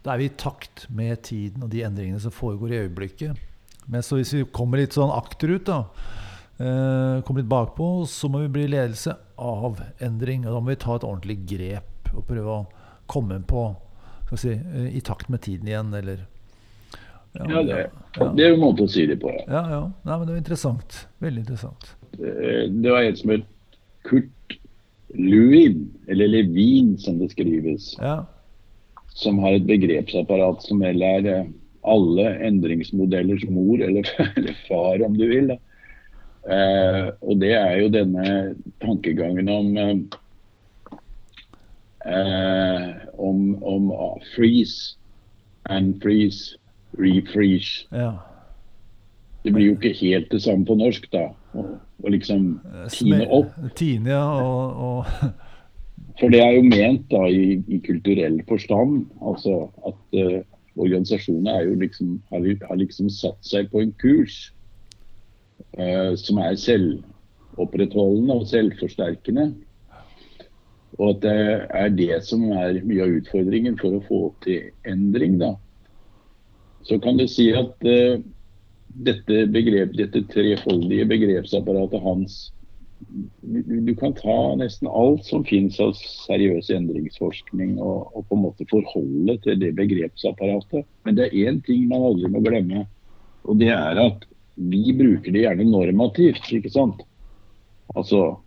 da 0.07 0.15
er 0.15 0.23
vi 0.23 0.29
i 0.31 0.37
takt 0.39 0.87
med 0.95 1.25
tiden 1.27 1.65
og 1.67 1.73
de 1.73 1.83
endringene 1.85 2.21
som 2.23 2.33
foregår 2.33 2.73
i 2.73 2.81
øyeblikket. 2.85 3.37
Men 3.91 4.05
så 4.05 4.17
hvis 4.17 4.31
vi 4.37 4.45
kommer 4.55 4.81
litt 4.81 4.95
sånn 4.95 5.11
akterut, 5.13 5.67
da, 5.67 5.83
eh, 6.59 7.21
kommer 7.25 7.43
litt 7.43 7.51
bakpå, 7.51 8.07
så 8.07 8.31
må 8.31 8.45
vi 8.45 8.55
bli 8.59 8.67
ledelse 8.75 9.17
av 9.39 9.83
endring. 10.05 10.47
Og 10.47 10.55
da 10.55 10.63
må 10.63 10.73
vi 10.73 10.81
ta 10.81 10.97
et 10.97 11.07
ordentlig 11.07 11.39
grep 11.51 12.13
og 12.15 12.27
prøve 12.29 12.57
å 12.57 12.67
komme 13.09 13.41
på 13.49 13.69
si, 14.37 14.55
eh, 14.57 14.91
i 14.97 15.05
takt 15.05 15.31
med 15.33 15.43
tiden 15.47 15.71
igjen, 15.71 15.95
eller 15.95 16.27
ja, 17.37 17.45
ja, 17.45 17.63
det, 17.63 17.91
ja. 18.17 18.27
det, 18.35 18.43
er 18.43 18.49
jo 18.51 18.57
en 18.57 18.65
måte 18.65 18.87
å 18.87 18.91
si 18.91 19.05
det 19.07 19.19
på. 19.23 19.31
Ja, 19.31 19.45
ja. 19.53 19.63
ja. 19.77 19.83
Nei, 20.03 20.15
men 20.17 20.27
det 20.27 20.33
var 20.33 20.41
interessant. 20.41 20.97
Veldig 21.23 21.45
interessant. 21.45 21.93
Det 22.19 22.91
var 22.91 23.05
en 23.05 23.19
som 23.21 23.33
het 23.35 23.47
Kurt 24.09 24.57
Lewin, 25.15 25.87
eller 26.09 26.29
Levin 26.29 26.97
som 26.99 27.19
det 27.19 27.31
skrives. 27.33 27.93
Ja. 28.01 28.25
Som 29.19 29.39
har 29.43 29.57
et 29.57 29.69
begrepsapparat 29.69 30.65
som 30.67 30.83
er 30.87 30.99
eh, 31.03 31.47
alle 31.89 32.33
endringsmodellers 32.49 33.47
mor, 33.51 33.81
eller, 33.83 34.09
eller 34.37 34.61
far 34.69 35.05
om 35.07 35.17
du 35.19 35.27
vil. 35.29 35.55
Eh, 36.47 37.09
og 37.21 37.41
det 37.43 37.53
er 37.59 37.75
jo 37.83 37.91
denne 37.93 38.55
tankegangen 38.83 39.49
om 39.53 39.77
eh, 42.07 42.89
om, 43.19 43.63
om 43.63 43.91
uh, 43.91 44.17
freeze 44.35 44.97
and 45.69 46.01
freeze 46.03 46.57
refreeze. 46.99 47.87
Ja. 47.93 48.13
Det 49.45 49.53
blir 49.53 49.67
jo 49.67 49.77
ikke 49.77 49.95
helt 50.01 50.33
det 50.33 50.43
samme 50.43 50.67
på 50.67 50.75
norsk, 50.79 51.07
da. 51.13 51.29
Å 51.59 52.11
liksom 52.13 52.61
eh, 52.65 52.89
tine 52.95 53.27
opp. 53.35 53.53
Tine, 53.79 54.11
ja, 54.15 54.25
og, 54.43 54.83
og 54.89 55.05
For 56.19 56.35
det 56.35 56.41
er 56.43 56.57
jo 56.57 56.65
ment 56.67 57.05
da 57.13 57.27
i, 57.31 57.59
i 57.71 57.79
kulturell 57.85 58.41
forstand. 58.49 59.05
Altså 59.23 59.69
at 59.87 60.19
uh, 60.19 60.41
organisasjonene 60.79 61.55
er 61.55 61.69
jo 61.69 61.77
liksom, 61.79 62.17
har, 62.33 62.47
har, 62.67 62.79
liksom 62.81 63.11
satt 63.13 63.39
seg 63.47 63.71
på 63.71 63.85
en 63.85 63.93
kurs 64.03 64.49
som 66.19 66.41
er 66.43 66.57
selvopprettholdende 66.59 68.35
og 68.35 68.49
selvforsterkende. 68.51 69.47
Og 70.99 71.11
at 71.13 71.23
det 71.23 71.35
er 71.79 71.95
det 71.95 72.19
som 72.27 72.43
er 72.51 72.81
mye 72.83 73.05
av 73.05 73.17
utfordringen 73.21 73.79
for 73.79 73.95
å 73.95 74.05
få 74.09 74.21
til 74.43 74.73
endring. 74.89 75.39
da 75.39 75.55
så 76.89 76.99
kan 76.99 77.19
du 77.19 77.27
si 77.29 77.51
at 77.57 77.75
uh, 77.85 78.21
dette, 79.05 79.43
begrep, 79.53 79.93
dette 79.99 80.25
trefoldige 80.33 81.09
begrepsapparatet 81.09 82.01
hans 82.05 82.39
du, 82.99 83.61
du, 83.87 83.93
kan 83.95 84.11
ta 84.17 84.57
nesten 84.59 84.89
alt 84.91 85.23
som 85.29 85.45
finnes 85.47 85.77
av 85.79 85.93
seriøs 86.01 86.71
endringsforskning 86.75 87.77
og, 87.79 88.09
og, 88.11 88.25
på 88.27 88.35
en 88.35 88.43
måte 88.43 88.67
forholde 88.73 89.37
til 89.45 89.61
det 89.61 89.71
begrepsapparatet. 89.79 90.83
Men 91.07 91.15
det 91.15 91.29
er 91.29 91.53
én 91.53 91.61
ting 91.63 91.85
man 91.93 92.09
aldri 92.09 92.33
må 92.33 92.43
glemme, 92.43 92.89
og 93.47 93.61
det 93.63 93.71
er 93.71 94.01
at 94.03 94.27
vi 94.59 94.93
bruker 94.97 95.33
det 95.33 95.45
gjerne 95.45 95.67
normativt. 95.71 96.51
ikke 96.53 96.73
sant? 96.73 97.03
Altså, 97.97 98.39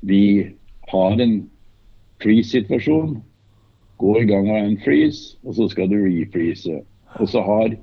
vi 0.00 0.52
har 0.92 1.20
en 1.20 1.36
freeze-situasjon. 2.22 3.16
Gå 4.02 4.18
i 4.20 4.26
gang 4.26 4.48
med 4.48 4.66
en 4.66 4.78
freeze, 4.82 5.38
og 5.46 5.56
så 5.56 5.68
skal 5.70 5.90
du 5.90 5.98
refreeze. 6.04 6.82
Og 7.20 7.28
så 7.30 7.42
har, 7.46 7.76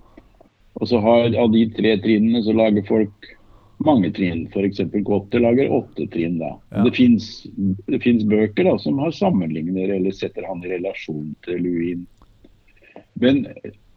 og 0.75 0.87
så 0.87 0.99
har 1.03 1.35
av 1.39 1.51
de 1.53 1.65
tre 1.75 1.95
trinnene 2.03 2.43
så 2.43 2.55
lager 2.55 2.85
folk 2.87 3.29
mange 3.85 4.11
trinn. 4.15 4.45
F.eks. 4.51 4.81
Gotter 5.07 5.43
lager 5.43 5.71
åtte 5.71 6.07
trinn. 6.13 6.39
da. 6.41 6.53
Ja. 6.75 6.83
Det 6.83 6.93
fins 8.03 8.25
bøker 8.27 8.67
da, 8.67 8.75
som 8.81 8.99
har 8.99 9.15
sammenligner 9.15 9.95
eller 9.95 10.15
setter 10.15 10.47
han 10.47 10.63
i 10.65 10.73
relasjon 10.75 11.33
til 11.47 11.63
Luin. 11.63 12.07
Men 13.19 13.43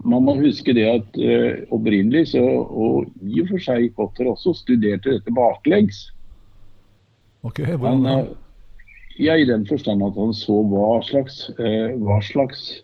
man 0.02 0.24
må 0.26 0.36
huske 0.40 0.74
det 0.74 0.86
at 0.90 1.18
uh, 1.18 1.62
opprinnelig, 1.74 2.32
så, 2.34 2.42
og 2.42 3.10
i 3.22 3.42
og 3.42 3.52
for 3.52 3.62
seg 3.62 3.92
Potter 3.98 4.30
også, 4.32 4.54
studerte 4.58 5.14
dette 5.14 5.34
baklengs. 5.34 6.08
Okay, 7.46 7.74
han, 7.82 8.06
ja, 9.18 9.34
I 9.34 9.46
den 9.46 9.66
forstand 9.66 10.02
at 10.06 10.18
han 10.18 10.34
så 10.34 10.60
hva 10.70 10.96
slags, 11.06 11.44
uh, 11.58 11.94
hva 12.02 12.18
slags 12.26 12.82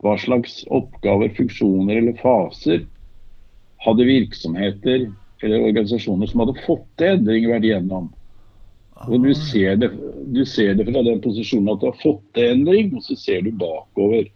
hva 0.00 0.16
slags 0.20 0.62
oppgaver, 0.72 1.32
funksjoner 1.36 2.00
eller 2.00 2.16
faser 2.20 2.86
hadde 3.84 4.06
virksomheter 4.08 5.10
eller 5.44 5.66
organisasjoner 5.70 6.28
som 6.28 6.42
hadde 6.44 6.64
fått 6.64 6.86
til 7.00 7.14
endring, 7.16 7.46
vært 7.48 7.66
igjennom. 7.68 8.10
Og 9.08 9.24
du 9.24 9.30
ser, 9.36 9.78
det, 9.80 9.88
du 10.34 10.42
ser, 10.44 10.74
det, 10.76 10.84
fra 10.88 11.04
den 11.04 11.22
posisjonen 11.24 11.72
at 11.72 11.80
du 11.80 11.88
har 11.88 12.00
fått 12.02 12.20
til 12.36 12.50
endring, 12.56 12.92
og 12.96 13.04
så 13.06 13.16
ser 13.16 13.46
du 13.46 13.54
bakover. 13.60 14.28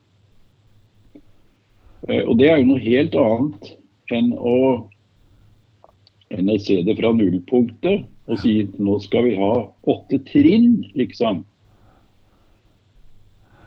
Eh, 2.09 2.23
og 2.25 2.37
det 2.41 2.51
er 2.51 2.61
jo 2.61 2.69
noe 2.73 2.83
helt 2.83 3.17
annet 3.19 3.71
enn 4.13 4.33
å, 4.37 4.59
enn 6.35 6.53
å 6.53 6.59
se 6.61 6.81
det 6.85 6.97
fra 6.99 7.15
nullpunktet 7.17 8.05
og 8.25 8.41
si 8.41 8.57
nå 8.81 8.99
skal 9.05 9.27
vi 9.29 9.35
ha 9.37 9.53
åtte 9.93 10.21
trinn, 10.31 10.79
liksom. 10.97 11.43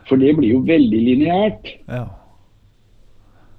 For 0.07 0.21
det 0.21 0.37
blir 0.37 0.55
jo 0.55 0.63
veldig 0.65 1.01
lineært. 1.03 1.73
Ja. 1.89 2.05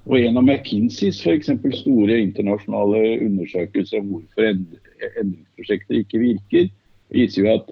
Og 0.09 0.17
en 0.17 0.39
av 0.41 0.47
McKinseys 0.47 1.19
f.eks. 1.21 1.51
store 1.83 2.17
internasjonale 2.23 3.19
undersøkelser 3.27 4.01
om 4.01 4.15
hvorfor 4.15 4.47
endringsprosjekter 4.49 6.01
ikke 6.01 6.23
virker, 6.23 6.69
viser 7.13 7.43
jo 7.43 7.51
at 7.53 7.69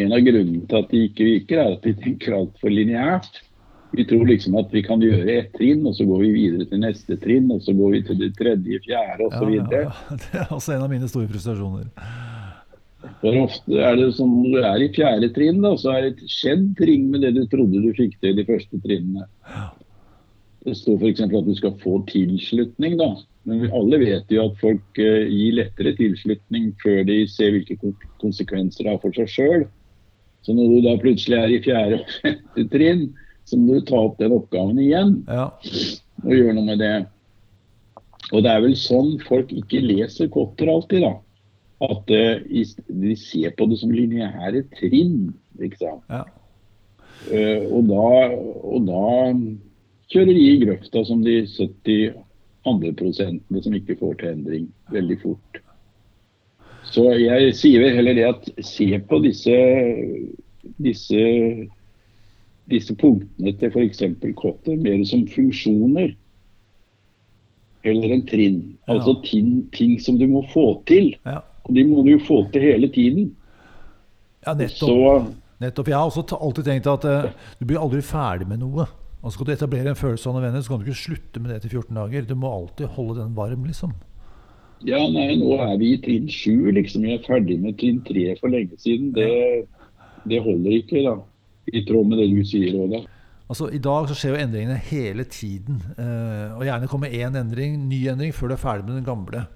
en 0.00 0.14
av 0.14 0.22
grunnene 0.22 0.68
til 0.70 0.78
at 0.78 0.92
de 0.92 1.04
ikke 1.08 1.26
virker, 1.26 1.58
er 1.58 1.74
at 1.74 1.86
de 1.86 1.96
tenker 1.98 2.36
altfor 2.36 2.70
lineært. 2.72 3.42
Vi 3.90 4.04
tror 4.06 4.26
liksom 4.28 4.54
at 4.60 4.70
vi 4.70 4.84
kan 4.86 5.02
gjøre 5.02 5.34
ett 5.34 5.52
trinn, 5.56 5.82
og 5.88 5.96
så 5.98 6.06
går 6.06 6.20
vi 6.22 6.30
videre 6.36 6.66
til 6.70 6.82
neste 6.84 7.16
trinn, 7.18 7.48
og 7.50 7.62
så 7.64 7.74
går 7.74 7.96
vi 7.96 8.02
til 8.06 8.20
det 8.20 8.30
tredje, 8.38 8.78
fjerde 8.86 9.26
osv. 9.26 9.54
Ja, 9.56 9.64
ja, 9.66 9.80
ja. 9.88 10.18
Det 10.22 10.42
er 10.44 10.52
også 10.54 10.76
en 10.76 10.84
av 10.86 10.92
mine 10.92 11.10
store 11.10 11.30
frustrasjoner. 11.30 11.90
For 13.20 13.36
ofte 13.40 13.80
er 13.80 13.96
det 13.96 14.10
sånn 14.16 14.32
når 14.42 14.52
du 14.52 14.66
er 14.68 14.84
i 14.84 14.90
fjerde 14.94 15.30
trinn, 15.34 15.60
da, 15.64 15.72
så 15.80 15.94
er 15.96 16.08
det 16.08 16.30
skjedd 16.30 16.70
ting 16.78 17.08
med 17.12 17.24
det 17.24 17.34
du 17.36 17.42
trodde 17.52 17.80
du 17.82 17.90
fikk 17.96 18.18
til 18.20 18.34
i 18.34 18.38
de 18.38 18.46
første 18.48 18.80
trinnene. 18.84 19.26
Det 20.66 20.76
står 20.76 21.00
f.eks. 21.00 21.24
at 21.24 21.46
du 21.46 21.54
skal 21.56 21.76
få 21.80 21.98
tilslutning, 22.10 22.98
da. 23.00 23.14
Men 23.48 23.62
vi 23.64 23.72
alle 23.72 24.00
vet 24.02 24.32
jo 24.32 24.44
at 24.50 24.58
folk 24.60 25.00
uh, 25.00 25.24
gir 25.24 25.56
lettere 25.56 25.94
tilslutning 25.96 26.74
før 26.82 27.02
de 27.08 27.22
ser 27.32 27.54
hvilke 27.54 27.94
konsekvenser 28.20 28.84
det 28.84 28.92
har 28.92 29.00
for 29.02 29.16
seg 29.16 29.32
sjøl. 29.32 29.64
Så 30.44 30.56
når 30.56 30.68
du 30.68 30.84
da 30.84 30.94
plutselig 31.00 31.38
er 31.40 31.54
i 31.54 31.62
fjerde 31.64 32.00
og 32.02 32.12
femte 32.20 32.66
trinn, 32.72 33.08
så 33.50 33.58
må 33.58 33.78
du 33.78 33.88
ta 33.88 33.98
opp 33.98 34.20
den 34.20 34.36
oppgaven 34.36 34.78
igjen 34.78 35.16
ja. 35.26 35.48
og 36.22 36.30
gjøre 36.36 36.54
noe 36.54 36.68
med 36.68 36.80
det. 36.82 36.94
Og 38.30 38.44
det 38.44 38.52
er 38.52 38.62
vel 38.62 38.76
sånn 38.78 39.16
folk 39.26 39.50
ikke 39.52 39.82
leser 39.82 40.30
Kotter 40.30 40.70
alltid, 40.70 41.02
da 41.08 41.16
at 41.80 42.12
uh, 42.12 42.42
de 42.88 43.16
ser 43.16 43.54
på 43.56 43.66
det 43.70 43.78
som 43.80 43.92
lineære 43.94 44.66
trinn. 44.76 45.32
Liksom. 45.60 46.02
Ja. 46.12 46.24
Uh, 47.30 47.64
og, 47.72 47.88
da, 47.88 48.10
og, 48.64 48.84
da, 48.88 49.06
kjører 50.12 50.34
de 50.34 50.44
i 50.44 50.60
grøfta 50.64 51.04
som 51.08 51.24
de 51.24 51.40
70 51.46 52.18
andre 52.68 52.92
prosentene 52.96 53.64
som 53.64 53.76
ikke 53.76 53.96
får 54.00 54.18
til 54.20 54.32
endring 54.34 54.68
veldig 54.92 55.16
fort. 55.22 55.60
Så 56.90 57.06
jeg 57.14 57.52
sier 57.56 57.84
vel 57.84 57.96
heller 57.96 58.16
det 58.18 58.26
at 58.26 58.48
se 58.66 58.88
på 59.06 59.20
disse, 59.22 59.56
disse, 60.82 61.22
disse 62.70 62.94
punktene 62.94 63.54
til 63.58 63.72
f.eks. 63.72 64.02
Kotter 64.38 64.76
mer 64.80 65.04
som 65.08 65.24
funksjoner 65.30 66.12
eller 67.88 68.14
en 68.14 68.24
trinn. 68.28 68.60
Altså 68.90 69.16
ting, 69.24 69.64
ting 69.72 69.96
som 70.02 70.18
du 70.20 70.26
må 70.28 70.44
få 70.52 70.82
til. 70.90 71.14
Ja. 71.24 71.40
Og 71.64 71.76
de 71.76 71.84
må 71.88 72.04
du 72.04 72.14
jo 72.14 72.22
få 72.26 72.42
til 72.52 72.66
hele 72.66 72.90
tiden. 72.92 73.30
Ja, 74.46 74.54
nettopp. 74.56 74.76
Så, 74.76 75.32
nettopp. 75.62 75.88
Jeg 75.88 75.96
har 75.96 76.10
også 76.10 76.36
alltid 76.36 76.68
tenkt 76.68 76.90
at 76.90 77.06
uh, 77.08 77.30
du 77.60 77.66
blir 77.68 77.80
aldri 77.80 78.02
ferdig 78.04 78.48
med 78.48 78.62
noe. 78.64 78.88
Og 79.20 79.32
Skal 79.32 79.46
du 79.48 79.52
etablere 79.52 79.92
en 79.92 79.98
følelse 79.98 80.28
av 80.28 80.36
noen 80.36 80.46
venner, 80.48 80.62
så 80.64 80.72
kan 80.72 80.80
du 80.80 80.88
ikke 80.88 81.02
slutte 81.02 81.40
med 81.40 81.52
det 81.52 81.58
etter 81.60 81.74
14 81.74 81.98
dager. 81.98 82.28
Du 82.28 82.36
må 82.40 82.52
alltid 82.52 82.94
holde 82.96 83.18
den 83.20 83.34
varm, 83.36 83.66
liksom. 83.68 83.92
Ja, 84.88 85.00
nei, 85.12 85.34
nå 85.36 85.58
er 85.60 85.74
vi 85.80 85.90
i 85.92 85.98
trinn 86.00 86.30
sju, 86.32 86.70
liksom. 86.72 87.04
Jeg 87.04 87.20
er 87.20 87.26
ferdig 87.26 87.58
med 87.60 87.76
trinn 87.80 88.00
tre 88.06 88.30
for 88.40 88.52
lenge 88.52 88.78
siden. 88.80 89.10
Det, 89.16 89.28
det 90.28 90.40
holder 90.40 90.78
ikke, 90.78 91.02
da. 91.04 91.18
I 91.68 91.84
tråd 91.86 92.08
med 92.08 92.22
det 92.22 92.30
du 92.32 92.40
sier, 92.46 92.76
Oda. 92.80 93.04
Altså, 93.50 93.66
I 93.74 93.80
dag 93.82 94.06
så 94.06 94.14
skjer 94.14 94.36
jo 94.36 94.42
endringene 94.44 94.78
hele 94.88 95.24
tiden. 95.26 95.80
Eh, 95.98 96.52
og 96.54 96.62
gjerne 96.66 96.88
kommer 96.90 97.10
én 97.10 97.36
endring, 97.38 97.80
ny 97.90 98.04
endring 98.12 98.34
før 98.34 98.52
du 98.52 98.56
er 98.56 98.62
ferdig 98.62 98.86
med 98.86 99.00
den 99.00 99.08
gamle. 99.08 99.46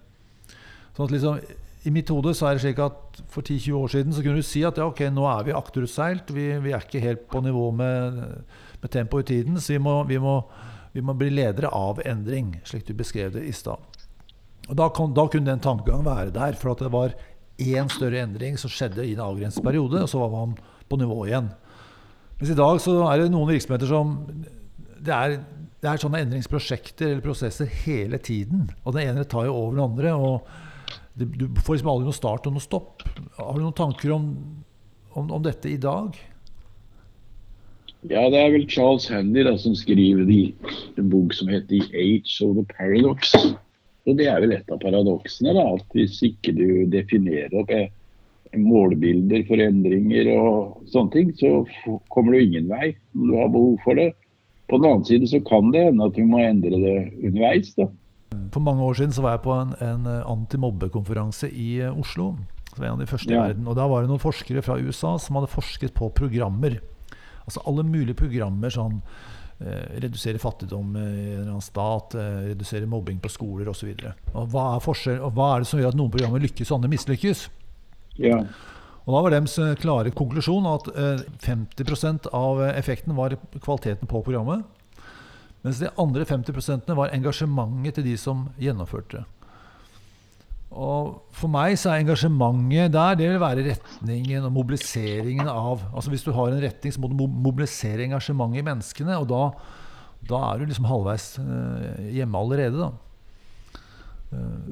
Sånn 0.94 1.06
at 1.06 1.14
liksom 1.14 1.38
i 1.84 1.92
mitt 1.92 2.08
hode 2.08 2.32
så 2.36 2.48
er 2.48 2.56
det 2.56 2.64
slik 2.64 2.78
at 2.80 3.18
for 3.30 3.44
10-20 3.44 3.74
år 3.76 3.90
siden 3.92 4.14
så 4.16 4.22
kunne 4.24 4.40
du 4.40 4.46
si 4.46 4.62
at 4.64 4.78
ja, 4.80 4.86
ok, 4.88 5.02
nå 5.12 5.26
er 5.28 5.48
vi 5.48 5.56
akterutseilt. 5.56 6.30
Vi, 6.32 6.46
vi 6.64 6.72
er 6.72 6.86
ikke 6.86 7.02
helt 7.02 7.26
på 7.28 7.42
nivå 7.44 7.66
med, 7.76 8.22
med 8.80 8.92
tempoet 8.92 9.28
i 9.28 9.36
tiden, 9.36 9.60
så 9.60 9.74
vi 9.74 9.82
må, 9.84 9.98
vi, 10.08 10.18
må, 10.22 10.38
vi 10.94 11.04
må, 11.04 11.16
bli 11.20 11.28
ledere 11.34 11.68
av 11.76 12.00
endring, 12.08 12.54
slik 12.64 12.86
du 12.88 12.94
beskrev 12.96 13.34
det 13.36 13.44
i 13.44 13.52
stad. 13.52 13.84
Da, 14.64 14.88
da, 14.88 15.26
kunne 15.28 15.50
den 15.50 15.60
tankegangen 15.60 16.08
være 16.08 16.32
der, 16.32 16.56
for 16.56 16.72
at 16.72 16.86
det 16.86 16.92
var 16.94 17.18
én 17.60 17.92
større 17.92 18.24
endring 18.24 18.56
som 18.58 18.72
skjedde 18.72 19.04
i 19.04 19.12
en 19.12 19.26
avgrenset 19.26 19.62
periode, 19.62 20.06
og 20.06 20.08
så 20.08 20.22
var 20.24 20.32
man 20.32 20.56
på 20.88 20.98
nivå 20.98 21.20
igjen. 21.28 21.52
Mens 22.38 22.50
i 22.50 22.58
dag 22.58 22.80
så 22.82 22.98
er 23.08 23.22
det 23.22 23.32
noen 23.32 23.50
virksomheter 23.52 23.90
som 23.90 24.14
det 25.04 25.14
er, 25.14 25.38
det 25.84 25.90
er 25.90 26.00
sånne 26.00 26.22
endringsprosjekter 26.24 27.10
eller 27.10 27.24
prosesser 27.24 27.68
hele 27.84 28.18
tiden. 28.18 28.70
Og 28.84 28.96
den 28.96 29.10
ene 29.10 29.26
tar 29.28 29.46
jo 29.48 29.56
over 29.56 29.76
den 29.76 29.84
andre. 29.84 30.14
og 30.14 30.62
du 31.14 31.46
får 31.62 31.76
liksom 31.76 31.90
aldri 31.92 32.08
noe 32.08 32.16
start 32.16 32.46
og 32.48 32.56
noe 32.56 32.64
stopp. 32.64 33.04
Har 33.38 33.54
du 33.54 33.62
noen 33.62 33.76
tanker 33.76 34.14
om, 34.16 34.30
om, 35.14 35.28
om, 35.28 35.42
dette 35.44 35.70
i 35.70 35.78
dag? 35.78 36.16
Ja, 38.10 38.26
det 38.32 38.40
er 38.40 38.50
vel 38.52 38.66
Charles 38.68 39.06
Handy 39.08 39.44
da, 39.46 39.54
som 39.60 39.76
skriver 39.78 40.28
i 40.28 40.42
en 41.00 41.12
bok 41.12 41.32
som 41.36 41.48
heter 41.52 41.70
'The 41.70 42.00
Age 42.02 42.40
of 42.44 42.56
the 42.58 42.66
Paradox'. 42.74 43.54
Og 44.04 44.18
Det 44.18 44.26
er 44.28 44.40
vel 44.42 44.52
et 44.52 44.72
av 44.72 44.80
paradoksene. 44.82 45.54
da, 45.54 45.64
at 45.78 45.86
Hvis 45.94 46.20
ikke 46.22 46.52
du 46.52 46.84
definerer 46.92 47.54
opp 47.56 47.70
eh, 47.70 47.88
målbilder 48.60 49.44
for 49.48 49.62
endringer 49.62 50.30
og 50.34 50.84
sånne 50.92 51.14
ting, 51.14 51.32
så 51.38 51.64
kommer 52.12 52.34
du 52.34 52.42
ingen 52.42 52.70
vei 52.70 52.94
når 53.12 53.26
du 53.26 53.40
har 53.40 53.52
behov 53.54 53.76
for 53.84 54.00
det. 54.00 54.12
På 54.70 54.78
den 54.80 54.88
annen 54.90 55.04
side 55.04 55.28
så 55.28 55.40
kan 55.44 55.70
det 55.74 55.84
hende 55.90 56.08
at 56.08 56.16
vi 56.16 56.24
må 56.26 56.40
endre 56.40 56.80
det 56.80 56.96
underveis. 57.20 57.74
da. 57.76 57.90
For 58.54 58.64
mange 58.64 58.82
år 58.82 58.98
siden 58.98 59.12
så 59.14 59.22
var 59.24 59.36
jeg 59.36 59.44
på 59.44 59.54
en, 59.54 59.74
en 59.84 60.08
antimobbekonferanse 60.08 61.50
i 61.50 61.68
eh, 61.84 62.00
Oslo. 62.00 62.34
som 62.74 62.84
en 62.84 62.96
av 62.96 63.04
de 63.04 63.10
første 63.10 63.30
ja. 63.30 63.38
i 63.38 63.48
verden. 63.52 63.68
Og 63.68 63.76
Da 63.76 63.86
var 63.90 64.02
det 64.02 64.10
noen 64.10 64.22
forskere 64.22 64.62
fra 64.62 64.78
USA 64.80 65.16
som 65.18 65.38
hadde 65.38 65.52
forsket 65.52 65.94
på 65.94 66.10
programmer. 66.16 66.80
Altså 67.44 67.62
alle 67.68 67.84
mulige 67.84 68.16
programmer 68.16 68.72
sånn 68.72 69.00
eh, 69.60 70.00
Redusere 70.02 70.40
fattigdom 70.40 70.96
i 70.96 71.02
en 71.02 71.42
eller 71.42 71.52
annen 71.52 71.64
stat, 71.64 72.16
eh, 72.18 72.40
redusere 72.54 72.88
mobbing 72.90 73.20
på 73.22 73.32
skoler 73.32 73.68
osv. 73.70 73.92
Hva, 74.32 74.64
er 74.78 75.20
og 75.20 75.36
hva 75.36 75.50
er 75.52 75.62
det 75.62 75.70
som 75.70 75.82
gjør 75.82 75.92
at 75.92 76.00
noen 76.00 76.14
programmer 76.14 76.42
lykkes 76.42 76.72
og 76.72 76.80
andre 76.80 76.94
mislykkes? 76.96 77.48
Ja. 78.20 78.44
Og 79.04 79.12
Da 79.12 79.20
var 79.20 79.34
deres 79.34 79.58
klare 79.82 80.12
konklusjon 80.16 80.64
at 80.70 80.88
eh, 80.94 81.24
50% 81.44 82.30
av 82.32 82.62
effekten 82.70 83.16
var 83.18 83.36
kvaliteten 83.58 84.08
på 84.08 84.22
programmet. 84.24 84.64
Mens 85.64 85.80
de 85.80 85.88
andre 86.00 86.24
50% 86.28 86.92
var 86.96 87.12
engasjementet 87.12 87.98
til 87.98 88.10
de 88.10 88.18
som 88.20 88.48
gjennomførte. 88.60 89.22
Og 90.74 91.20
For 91.34 91.50
meg 91.52 91.76
så 91.78 91.92
er 91.92 92.02
engasjementet 92.02 92.92
der 92.94 93.16
det 93.18 93.30
vil 93.30 93.40
være 93.42 93.64
retningen 93.68 94.48
og 94.48 94.52
mobiliseringen 94.56 95.46
av 95.46 95.84
altså 95.92 96.10
Hvis 96.10 96.26
du 96.26 96.32
har 96.34 96.50
en 96.50 96.62
retning, 96.62 96.92
så 96.92 97.00
må 97.00 97.10
du 97.10 97.16
mobilisere 97.28 98.08
engasjementet 98.08 98.60
i 98.60 98.66
menneskene. 98.66 99.16
Og 99.22 99.28
da, 99.30 99.44
da 100.28 100.42
er 100.50 100.60
du 100.60 100.68
liksom 100.68 100.90
halvveis 100.90 101.28
eh, 101.40 102.10
hjemme 102.18 102.40
allerede, 102.40 102.88
da. 102.88 102.90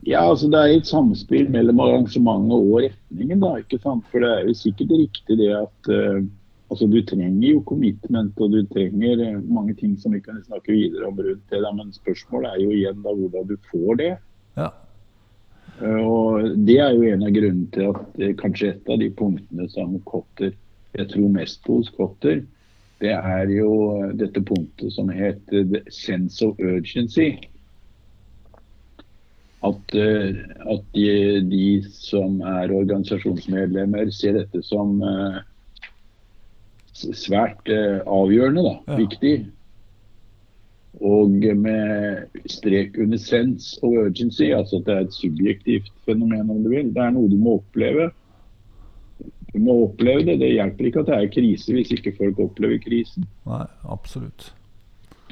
Ja, 0.06 0.24
altså 0.26 0.48
det 0.50 0.58
er 0.58 0.72
et 0.74 0.88
samspill 0.90 1.50
mellom 1.54 1.80
arrangementet 1.84 2.54
og 2.56 2.78
retningen. 2.82 3.42
da, 3.42 3.56
ikke 3.60 3.78
sant? 3.82 4.06
For 4.10 4.24
det 4.24 4.30
er 4.30 4.48
jo 4.48 4.54
sikkert 4.58 4.94
riktig 4.98 5.36
det 5.38 5.50
at 5.54 5.90
uh, 5.94 6.24
altså 6.72 6.88
du 6.90 6.98
trenger 7.06 7.46
jo 7.52 7.62
commitment 7.68 8.40
og 8.42 8.56
du 8.56 8.64
trenger 8.72 9.22
uh, 9.22 9.42
mange 9.46 9.76
ting 9.78 9.94
som 10.00 10.16
vi 10.16 10.22
kan 10.24 10.40
snakke 10.42 10.74
videre 10.74 11.06
om 11.06 11.20
rundt 11.20 11.44
det. 11.50 11.60
Da, 11.62 11.70
men 11.76 11.94
spørsmålet 11.94 12.50
er 12.50 12.64
jo 12.64 12.72
igjen 12.74 13.04
da 13.04 13.14
hvordan 13.14 13.46
du 13.52 13.54
får 13.70 14.00
det. 14.02 14.10
Ja. 14.58 14.72
Uh, 15.78 16.02
og 16.02 16.50
Det 16.66 16.80
er 16.82 16.98
jo 16.98 17.06
en 17.06 17.22
av 17.28 17.38
grunnene 17.38 17.70
til 17.76 17.94
at 17.94 18.42
kanskje 18.42 18.74
et 18.74 18.90
av 18.90 18.98
de 18.98 19.10
punktene 19.22 19.70
som 19.70 19.94
Kotter 20.08 20.50
jeg 20.92 21.08
tror 21.08 21.30
mest 21.32 21.62
på 21.64 21.78
hos 21.78 21.88
Kotter, 21.94 22.42
det 23.00 23.14
er 23.14 23.48
jo 23.48 23.70
dette 24.18 24.42
punktet 24.44 24.92
som 24.92 25.08
heter 25.08 25.78
sense 25.90 26.42
of 26.44 26.58
urgency 26.60 27.32
at, 29.62 29.94
eh, 29.94 30.42
at 30.74 30.84
de, 30.94 31.40
de, 31.46 31.66
som 31.94 32.40
er 32.40 32.72
organisasjonsmedlemmer, 32.74 34.10
ser 34.14 34.40
dette 34.40 34.62
som 34.66 34.96
uh, 35.06 35.38
svært 36.92 37.70
uh, 37.70 38.02
avgjørende, 38.10 38.64
da, 38.66 38.72
ja. 38.90 38.98
viktig. 39.04 39.34
Og 41.02 41.38
med 41.58 42.42
strek 42.50 42.98
under 43.00 43.20
sense 43.22 43.78
og 43.82 44.08
urgency, 44.08 44.50
altså 44.52 44.82
at 44.82 44.88
det 44.88 44.96
er 44.96 45.06
et 45.06 45.14
subjektivt 45.16 45.94
fenomen, 46.06 46.50
om 46.50 46.64
du 46.64 46.72
vil. 46.74 46.90
Det 46.92 47.06
er 47.06 47.14
noe 47.14 47.30
du 47.30 47.38
må 47.40 47.56
oppleve. 47.62 48.10
Du 49.52 49.60
må 49.62 49.78
oppleve 49.86 50.26
det. 50.26 50.40
Det 50.42 50.52
hjelper 50.52 50.90
ikke 50.90 51.04
at 51.04 51.10
det 51.10 51.16
er 51.16 51.32
krise 51.32 51.74
hvis 51.74 51.94
ikke 51.96 52.16
folk 52.18 52.42
opplever 52.44 52.82
krisen. 52.82 53.24
Nei, 53.48 53.64
absolutt. 53.88 54.50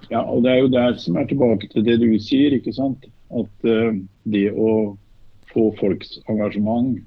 Ja, 0.09 0.23
og 0.23 0.43
Det 0.45 0.53
er 0.53 0.63
jo 0.63 0.73
der 0.73 0.97
som 0.99 1.19
er 1.21 1.29
tilbake 1.29 1.69
til 1.71 1.85
det 1.85 2.01
du 2.01 2.09
sier. 2.19 2.57
ikke 2.57 2.73
sant? 2.73 3.05
At 3.31 3.69
uh, 3.69 3.95
det 4.31 4.49
å 4.53 4.97
få 5.53 5.71
folks 5.81 6.19
engasjement 6.31 6.99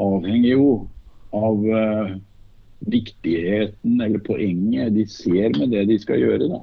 avhenger 0.00 0.50
jo 0.50 0.68
av 1.34 1.64
uh, 1.64 2.14
viktigheten 2.88 4.00
eller 4.00 4.22
poenget 4.24 4.94
de 4.94 5.06
ser 5.08 5.54
med 5.58 5.72
det 5.72 5.86
de 5.90 5.98
skal 6.02 6.20
gjøre. 6.20 6.50
da. 6.52 6.60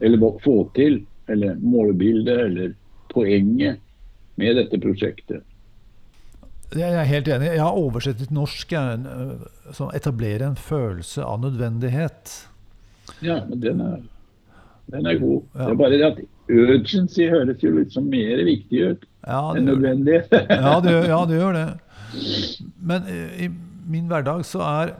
Eller 0.00 0.40
få 0.42 0.64
til. 0.74 1.04
Eller 1.30 1.54
målbildet 1.62 2.40
eller 2.48 2.72
poenget 3.12 3.78
med 4.40 4.56
dette 4.58 4.80
prosjektet. 4.82 5.44
Jeg 6.70 6.94
er 6.94 7.06
helt 7.06 7.28
enig. 7.28 7.48
Jeg 7.50 7.62
har 7.62 7.78
oversett 7.78 8.20
til 8.20 8.30
norsk 8.34 8.72
eh, 8.78 9.06
som 9.74 9.90
etablerer 9.94 10.46
en 10.46 10.58
følelse 10.58 11.24
av 11.26 11.40
nødvendighet. 11.42 12.34
Ja, 13.26 13.40
men 13.48 13.62
den 13.62 13.82
er, 13.82 13.96
den 14.92 15.06
er 15.06 15.18
god. 15.20 15.42
Ja. 15.54 15.64
Det 15.64 15.70
er 15.70 15.80
bare 15.80 15.96
det 15.96 16.06
at 16.08 16.20
urgency 16.50 17.28
høres 17.30 17.62
jo 17.62 17.72
litt 17.76 17.94
som 17.94 18.08
mer 18.10 18.42
viktig 18.46 18.82
ut 18.90 19.06
ja, 19.26 19.42
enn 19.54 19.68
nødvendig. 19.68 20.22
ja, 20.66 20.74
det, 20.84 20.96
ja, 21.10 21.20
det 21.28 21.38
gjør 21.38 21.56
det. 21.56 21.68
Men 22.90 23.06
i 23.10 23.50
min 23.90 24.10
hverdag 24.10 24.44
så 24.48 24.64
er 24.66 24.94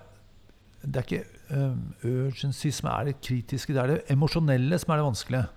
det 0.81 1.03
er 1.03 1.07
ikke 1.07 1.24
um, 1.53 1.81
urgency 2.07 2.70
som 2.72 2.88
er 2.92 3.11
det 3.11 3.18
kritiske, 3.20 3.74
det 3.76 3.83
er 3.83 3.92
det 3.94 4.14
emosjonelle 4.14 4.79
som 4.81 4.94
er 4.94 5.00
det 5.00 5.09
vanskelige. 5.11 5.48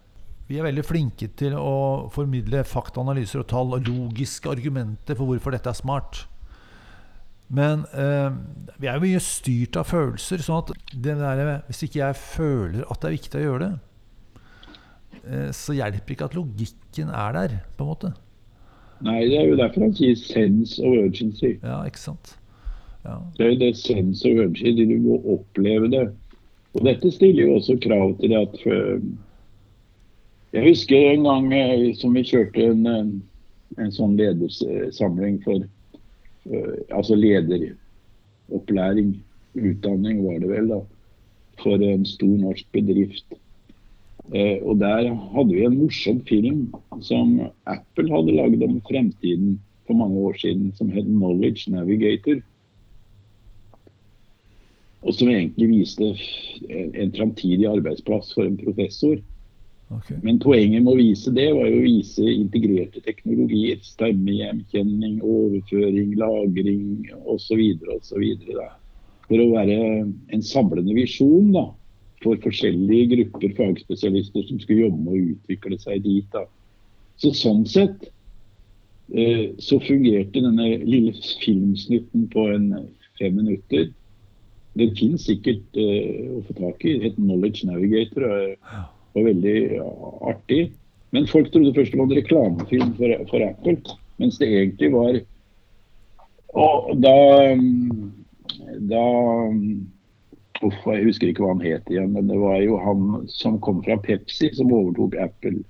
Vi 0.49 0.59
er 0.59 0.67
veldig 0.67 0.83
flinke 0.83 1.29
til 1.39 1.55
å 1.55 2.09
formidle 2.11 2.65
faktaanalyser 2.67 3.41
og 3.41 3.47
tall 3.47 3.77
og 3.77 3.87
logiske 3.87 4.51
argumenter 4.51 5.15
for 5.15 5.29
hvorfor 5.29 5.55
dette 5.55 5.71
er 5.71 5.79
smart. 5.79 6.25
Men 7.53 7.85
eh, 7.95 8.35
vi 8.81 8.89
er 8.89 8.97
jo 8.97 9.05
mye 9.05 9.23
styrt 9.23 9.79
av 9.79 9.87
følelser. 9.87 10.43
sånn 10.43 10.65
at 10.65 10.73
der, 11.05 11.43
hvis 11.69 11.85
ikke 11.87 12.01
jeg 12.01 12.19
føler 12.19 12.83
at 12.89 12.99
det 12.99 13.09
er 13.09 13.15
viktig 13.15 13.39
å 13.39 13.45
gjøre 13.45 13.63
det, 13.63 13.73
Eh, 13.73 13.92
så 15.55 15.75
hjelper 15.77 16.15
ikke 16.15 16.27
at 16.27 16.35
logikken 16.35 17.09
er 17.09 17.35
der, 17.35 17.57
på 17.77 17.85
en 17.85 17.91
måte. 17.93 18.09
Nei, 19.03 19.25
det 19.27 19.39
er 19.39 19.47
jo 19.49 19.55
derfor 19.59 19.81
han 19.81 19.95
sier 19.95 20.15
'sense 20.15 20.83
of 20.83 20.93
urgency'. 20.95 21.59
Ja, 21.63 21.83
ikke 21.83 21.99
sant? 21.99 22.39
Ja. 23.05 23.17
Det 23.37 23.45
er 23.45 23.49
jo 23.51 23.59
det 23.59 23.77
sense 23.77 24.29
of 24.29 24.37
urgency, 24.45 24.85
du 24.87 24.97
må 25.03 25.21
oppleve 25.35 25.91
det. 25.91 26.09
Og 26.73 26.85
dette 26.85 27.11
stiller 27.11 27.43
jo 27.43 27.55
også 27.55 27.77
krav 27.83 28.19
til 28.19 28.29
det 28.29 28.37
at 28.37 28.65
Jeg 30.53 30.69
husker 30.69 30.97
en 30.97 31.23
gang 31.23 31.53
eh, 31.53 31.95
som 31.97 32.13
vi 32.13 32.23
kjørte 32.23 32.61
en, 32.61 32.87
en 33.79 33.91
sånn 33.91 34.17
ledersamling 34.17 35.43
for 35.43 35.59
Altså 36.91 37.15
lederopplæring, 37.15 39.23
utdanning 39.55 40.25
var 40.25 40.39
det 40.43 40.49
vel, 40.49 40.67
da. 40.67 40.79
For 41.61 41.75
en 41.79 42.05
stor 42.05 42.37
norsk 42.41 42.65
bedrift. 42.75 43.25
Eh, 44.31 44.63
og 44.63 44.79
Der 44.79 45.09
hadde 45.35 45.51
vi 45.51 45.65
en 45.65 45.77
morsom 45.77 46.21
film 46.25 46.73
som 47.01 47.41
Apple 47.67 48.07
hadde 48.07 48.37
laget 48.37 48.63
om 48.63 48.79
fremtiden 48.87 49.59
for 49.87 49.99
mange 49.99 50.17
år 50.17 50.33
siden, 50.39 50.71
som 50.75 50.89
het 50.89 51.05
'Knowledge 51.05 51.71
Navigator'. 51.71 52.41
Og 55.01 55.13
som 55.13 55.27
egentlig 55.27 55.67
viste 55.69 56.15
en 56.95 57.11
framtidig 57.11 57.67
arbeidsplass 57.67 58.33
for 58.33 58.43
en 58.43 58.57
professor. 58.57 59.17
Okay. 59.91 60.15
Men 60.23 60.39
poenget 60.39 60.83
med 60.83 60.93
å 60.93 60.97
vise 60.97 61.31
det 61.31 61.49
var 61.53 61.67
jo 61.67 61.81
å 61.81 61.85
vise 61.85 62.23
integrerte 62.23 63.01
teknologier. 63.01 63.77
Stemmegjenkjenning, 63.81 65.19
overføring, 65.21 66.15
lagring 66.15 67.11
osv. 67.25 67.61
osv. 67.97 68.23
For 69.27 69.43
å 69.43 69.51
være 69.51 69.77
en 70.33 70.41
samlende 70.41 70.95
visjon 70.95 71.51
da, 71.51 71.67
for 72.23 72.39
forskjellige 72.43 73.09
grupper 73.15 73.55
fagspesialister 73.59 74.47
som 74.47 74.59
skulle 74.61 74.87
jobbe 74.87 75.01
med 75.03 75.13
å 75.13 75.23
utvikle 75.35 75.79
seg 75.81 76.03
dit. 76.05 76.27
Da. 76.33 76.45
Så 77.21 77.33
Sånn 77.37 77.65
sett 77.69 78.07
eh, 79.13 79.51
så 79.61 79.79
fungerte 79.83 80.43
denne 80.43 80.69
lille 80.83 81.13
filmsnutten 81.43 82.29
på 82.33 82.47
en 82.53 82.71
fem 83.19 83.35
minutter. 83.37 83.91
Den 84.79 84.95
finnes 84.97 85.27
sikkert 85.27 85.77
eh, 85.77 86.31
å 86.33 86.41
få 86.47 86.57
tak 86.57 86.85
i. 86.87 86.97
Et 87.05 87.19
Knowledge 87.19 87.67
Navigator 87.69 88.25
og, 88.29 88.71
og 89.13 89.27
veldig 89.29 89.57
artig. 90.31 90.63
Men 91.13 91.29
folk 91.29 91.51
trodde 91.53 91.75
først 91.75 91.93
det 91.93 91.99
var 91.99 92.09
en 92.09 92.17
reklamefilm 92.17 92.95
for, 92.97 93.13
for 93.29 93.45
Apple, 93.45 93.77
mens 94.17 94.39
det 94.41 94.49
egentlig 94.49 94.89
var 94.95 95.19
Og 96.53 96.97
da, 97.01 97.13
da 98.89 99.05
Uff, 100.61 100.75
jeg 100.85 101.07
husker 101.07 101.31
ikke 101.31 101.43
hva 101.43 101.55
han 101.55 101.63
het 101.65 101.87
igjen, 101.89 102.11
men 102.13 102.29
det 102.29 102.37
var 102.37 102.59
jo 102.61 102.77
han 102.79 103.23
som 103.31 103.57
kom 103.63 103.81
fra 103.83 103.97
Pepsi, 103.99 104.51
som 104.53 104.71
overtok 104.71 105.17
Apple 105.23 105.63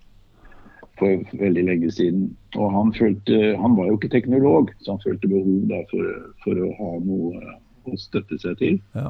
for 1.00 1.40
veldig 1.40 1.64
lenge 1.70 1.92
siden. 1.94 2.28
Og 2.58 2.74
han, 2.74 2.92
følte, 2.98 3.56
han 3.60 3.78
var 3.80 3.90
jo 3.90 3.98
ikke 3.98 4.12
teknolog, 4.14 4.74
så 4.84 4.96
han 4.96 5.04
følte 5.06 5.32
behov 5.32 5.72
for, 5.92 6.12
for 6.44 6.66
å 6.66 6.74
ha 6.80 6.92
noe 7.06 7.56
å 7.90 8.00
støtte 8.00 8.38
seg 8.42 8.60
til. 8.60 8.78
Ja. 8.98 9.08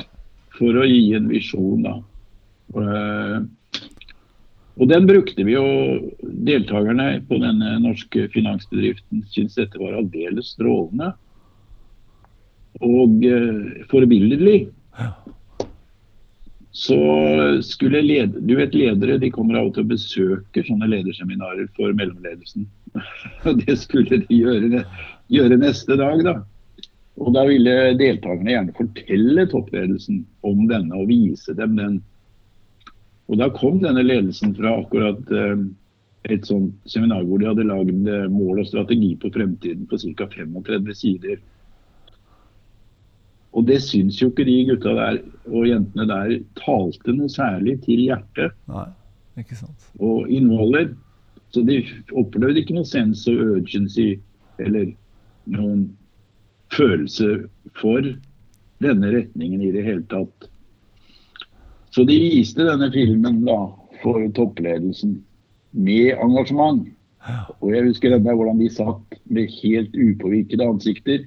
For 0.54 0.78
å 0.78 0.86
gi 0.88 1.02
en 1.18 1.28
visjon, 1.32 1.84
da. 1.88 1.98
Og, 2.74 2.86
eh, 2.86 3.82
og 4.80 4.90
den 4.90 5.10
brukte 5.10 5.46
vi 5.46 5.58
jo. 5.58 5.66
Deltakerne 6.48 7.18
på 7.28 7.38
denne 7.42 7.76
norske 7.84 8.28
finansbedriften 8.34 9.26
syntes 9.34 9.60
dette 9.60 9.82
var 9.82 10.00
aldeles 10.00 10.54
strålende. 10.56 11.14
og 12.82 13.22
forbilledlig. 13.92 14.64
Så 16.74 16.98
skulle 17.62 18.02
led, 18.02 18.40
du 18.48 18.56
vet 18.58 18.74
Ledere 18.74 19.20
de 19.22 19.30
kommer 19.32 19.60
av 19.60 19.68
og 19.70 19.76
til 19.76 19.86
og 19.86 19.92
besøker 19.92 20.66
sånne 20.66 20.90
lederseminarer 20.90 21.68
for 21.78 21.94
mellomledelsen. 21.94 22.66
Det 23.62 23.76
skulle 23.78 24.24
de 24.24 24.40
gjøre, 24.40 24.82
gjøre 25.30 25.60
neste 25.62 25.98
dag. 26.02 26.24
da. 26.26 26.34
Og 27.22 27.30
Da 27.36 27.46
ville 27.46 27.94
deltakerne 28.00 28.56
gjerne 28.56 28.76
fortelle 28.80 29.46
toppledelsen 29.52 30.24
om 30.50 30.66
denne 30.72 30.98
og 30.98 31.12
vise 31.14 31.54
dem 31.58 31.78
den. 31.78 32.02
Og 33.30 33.38
Da 33.38 33.52
kom 33.54 33.78
denne 33.84 34.02
ledelsen 34.02 34.58
fra 34.58 34.74
akkurat 34.82 35.30
uh, 35.30 35.62
et 36.34 36.50
sånt 36.50 36.74
seminar 36.90 37.22
hvor 37.28 37.38
de 37.38 37.50
hadde 37.50 37.66
lagd 37.68 38.08
eh, 38.08 38.30
mål 38.32 38.62
og 38.62 38.68
strategi 38.70 39.10
på 39.20 39.28
fremtiden 39.34 39.86
på 39.90 40.00
ca. 40.00 40.28
35 40.32 40.94
sider. 40.96 41.42
Og 43.54 43.68
det 43.70 43.80
syns 43.86 44.18
jo 44.22 44.32
ikke 44.32 44.46
de 44.48 44.58
gutta 44.72 44.94
der 44.98 45.20
og 45.52 45.68
jentene 45.70 46.08
der 46.10 46.36
talte 46.58 47.14
noe 47.14 47.30
særlig 47.30 47.78
til 47.86 48.02
hjertet. 48.08 48.56
Nei, 48.72 48.88
ikke 49.42 49.58
sant. 49.60 49.90
Og 50.02 50.30
innholdet. 50.34 50.96
Så 51.54 51.62
de 51.68 51.84
opplevde 52.18 52.64
ikke 52.64 52.74
noe 52.80 52.90
sense 52.90 53.30
of 53.30 53.60
urgency 53.60 54.16
eller 54.64 54.90
noen 55.54 55.86
følelse 56.74 57.44
for 57.78 58.08
denne 58.82 59.12
retningen 59.14 59.62
i 59.62 59.70
det 59.76 59.86
hele 59.86 60.06
tatt. 60.10 60.50
Så 61.94 62.08
de 62.10 62.18
viste 62.18 62.66
denne 62.66 62.90
filmen 62.94 63.44
da 63.46 63.60
for 64.02 64.26
toppledelsen 64.34 65.20
med 65.78 66.18
engasjement. 66.18 66.88
Og 67.62 67.70
jeg 67.72 67.86
husker 67.86 68.16
enda 68.16 68.34
hvordan 68.36 68.58
de 68.60 68.72
satt 68.74 69.20
med 69.32 69.54
helt 69.62 69.94
upåvirkede 69.94 70.66
ansikter 70.66 71.22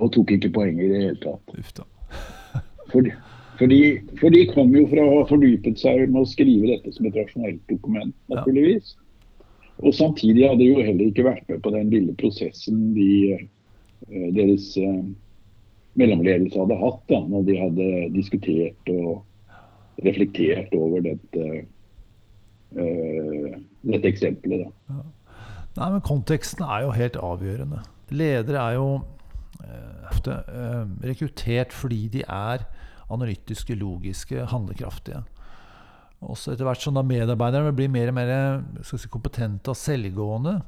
og 0.00 0.12
tok 0.14 0.32
ikke 0.36 0.52
poenget 0.54 0.86
i 0.86 0.92
det 0.92 1.02
hele 1.04 1.20
tatt. 1.22 1.82
Fordi, 2.92 3.12
fordi, 3.60 4.00
for 4.18 4.32
de 4.34 4.46
kom 4.50 4.72
jo 4.74 4.86
fra 4.90 5.04
å 5.04 5.18
ha 5.20 5.26
fordypet 5.28 5.78
seg 5.78 6.08
med 6.08 6.24
å 6.24 6.28
skrive 6.28 6.72
dette 6.72 6.90
som 6.96 7.06
et 7.06 7.18
rasjonelt 7.18 7.60
dokument, 7.70 8.14
naturligvis. 8.32 8.96
Og 9.84 9.94
samtidig 9.94 10.48
hadde 10.48 10.64
de 10.64 10.70
jo 10.72 10.80
heller 10.82 11.06
ikke 11.06 11.26
vært 11.28 11.44
med 11.48 11.60
på 11.62 11.72
den 11.76 11.92
lille 11.92 12.14
prosessen 12.18 12.80
de, 12.96 13.36
eh, 13.36 14.26
deres 14.34 14.72
uh, 14.80 15.04
mellomledelse 16.00 16.58
hadde 16.58 16.80
hatt 16.80 17.04
da, 17.12 17.20
når 17.30 17.46
de 17.46 17.58
hadde 17.60 17.92
diskutert 18.16 18.92
og 18.92 20.02
reflektert 20.04 20.74
over 20.76 21.06
dette, 21.06 21.46
uh, 22.74 23.54
dette 23.92 24.12
eksempelet. 24.12 24.66
Da. 24.66 24.98
Ja. 24.98 25.06
Nei, 25.78 25.92
men 25.94 26.04
Konteksten 26.04 26.66
er 26.66 26.88
jo 26.88 26.92
helt 26.96 27.22
avgjørende. 27.22 27.84
Ledere 28.10 28.66
er 28.66 28.80
jo 28.80 28.90
Eh, 28.98 29.19
ofte 30.20 30.36
eh, 30.48 30.84
rekruttert 31.08 31.74
fordi 31.74 32.08
de 32.12 32.24
er 32.26 32.66
analytiske, 33.10 33.74
logiske, 33.74 34.44
handlekraftige. 34.52 35.22
Også 36.20 36.52
etter 36.52 36.68
hvert 36.68 36.82
som 36.82 36.94
da 36.94 37.02
medarbeiderne 37.06 37.72
blir 37.74 37.88
mer 37.90 38.12
og 38.12 38.18
mer 38.18 38.34
si, 38.84 39.08
kompetente 39.08 39.72
og 39.72 39.78
selvgående, 39.78 40.60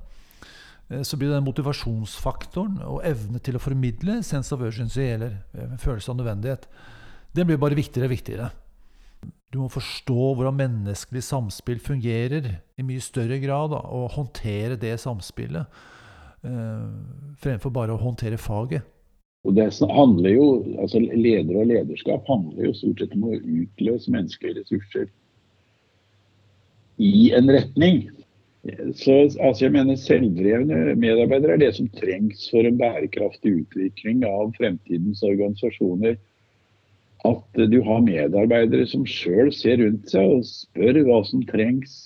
eh, 0.90 1.05
så 1.05 1.18
blir 1.21 1.33
den 1.33 1.47
motivasjonsfaktoren 1.47 2.81
og 2.88 3.05
evne 3.09 3.42
til 3.45 3.59
å 3.59 3.62
formidle 3.62 4.23
sense 4.27 4.55
of 4.55 4.64
urgency, 4.64 5.05
eller 5.12 5.42
følelse 5.79 6.12
av 6.12 6.21
nødvendighet, 6.21 6.66
det 7.33 7.47
blir 7.49 7.61
bare 7.61 7.79
viktigere 7.79 8.09
og 8.11 8.12
viktigere. 8.12 8.51
Du 9.53 9.61
må 9.61 9.68
forstå 9.68 10.33
hvordan 10.35 10.57
menneskelig 10.57 11.23
samspill 11.25 11.81
fungerer 11.81 12.49
i 12.81 12.85
mye 12.85 13.01
større 13.05 13.38
grad, 13.40 13.75
og 13.77 14.14
håndtere 14.16 14.81
det 14.81 14.99
samspillet. 15.01 15.68
Eh, 16.42 16.87
fremfor 17.38 17.70
bare 17.70 17.94
å 17.94 18.00
håndtere 18.02 18.38
faget. 18.40 18.83
Og 19.46 19.55
det 19.55 19.68
handler 19.90 20.35
jo, 20.35 20.46
altså 20.78 21.00
Ledere 21.02 21.62
og 21.62 21.68
lederskap 21.70 22.26
handler 22.31 22.68
jo 22.68 22.74
stort 22.78 23.02
sett 23.02 23.14
om 23.16 23.26
å 23.26 23.38
utløse 23.38 24.11
menneskelige 24.14 24.61
ressurser 24.61 25.09
i 27.02 27.31
en 27.35 27.50
retning. 27.50 28.05
Så 28.94 29.16
altså 29.42 29.64
jeg 29.64 29.74
mener 29.74 29.98
Selvdrevne 29.98 30.94
medarbeidere 30.94 31.57
er 31.57 31.62
det 31.64 31.72
som 31.74 31.88
trengs 31.98 32.44
for 32.52 32.66
en 32.66 32.78
bærekraftig 32.78 33.57
utvikling 33.64 34.22
av 34.26 34.52
fremtidens 34.59 35.22
organisasjoner. 35.26 36.18
At 37.26 37.62
du 37.70 37.78
har 37.87 38.02
medarbeidere 38.07 38.87
som 38.90 39.07
sjøl 39.07 39.50
ser 39.55 39.83
rundt 39.83 40.11
seg 40.11 40.38
og 40.38 40.46
spør 40.46 41.02
hva 41.07 41.22
som 41.26 41.42
trengs. 41.50 41.96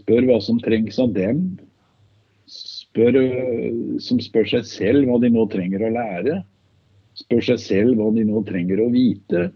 Spør 0.00 0.28
hva 0.28 0.40
som 0.44 0.60
trengs 0.64 1.00
av 1.00 1.12
dem 1.16 1.44
spør, 2.90 3.18
som 4.02 4.20
spør 4.20 4.48
seg 4.50 4.66
selv 4.66 5.06
hva 5.08 5.18
de 5.22 5.30
nå 5.30 5.46
trenger 5.52 5.86
å 5.86 5.92
lære. 5.94 6.40
Spør 7.18 7.42
seg 7.52 7.62
selv 7.62 7.98
hva 7.98 8.10
de 8.14 8.24
nå 8.26 8.42
trenger 8.48 8.82
å 8.82 8.90
vite. 8.92 9.50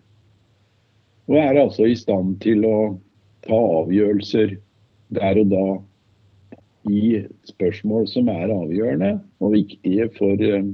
Og 1.31 1.41
er 1.41 1.61
altså 1.63 1.89
i 1.89 1.97
stand 1.97 2.39
til 2.45 2.65
å 2.69 2.79
ta 3.45 3.57
avgjørelser 3.57 4.57
der 5.15 5.41
og 5.41 5.51
da 5.53 5.67
i 6.91 7.25
spørsmål 7.49 8.09
som 8.11 8.29
er 8.29 8.53
avgjørende 8.53 9.15
og 9.41 9.55
viktige 9.55 10.09
for 10.19 10.37
uh, 10.37 10.67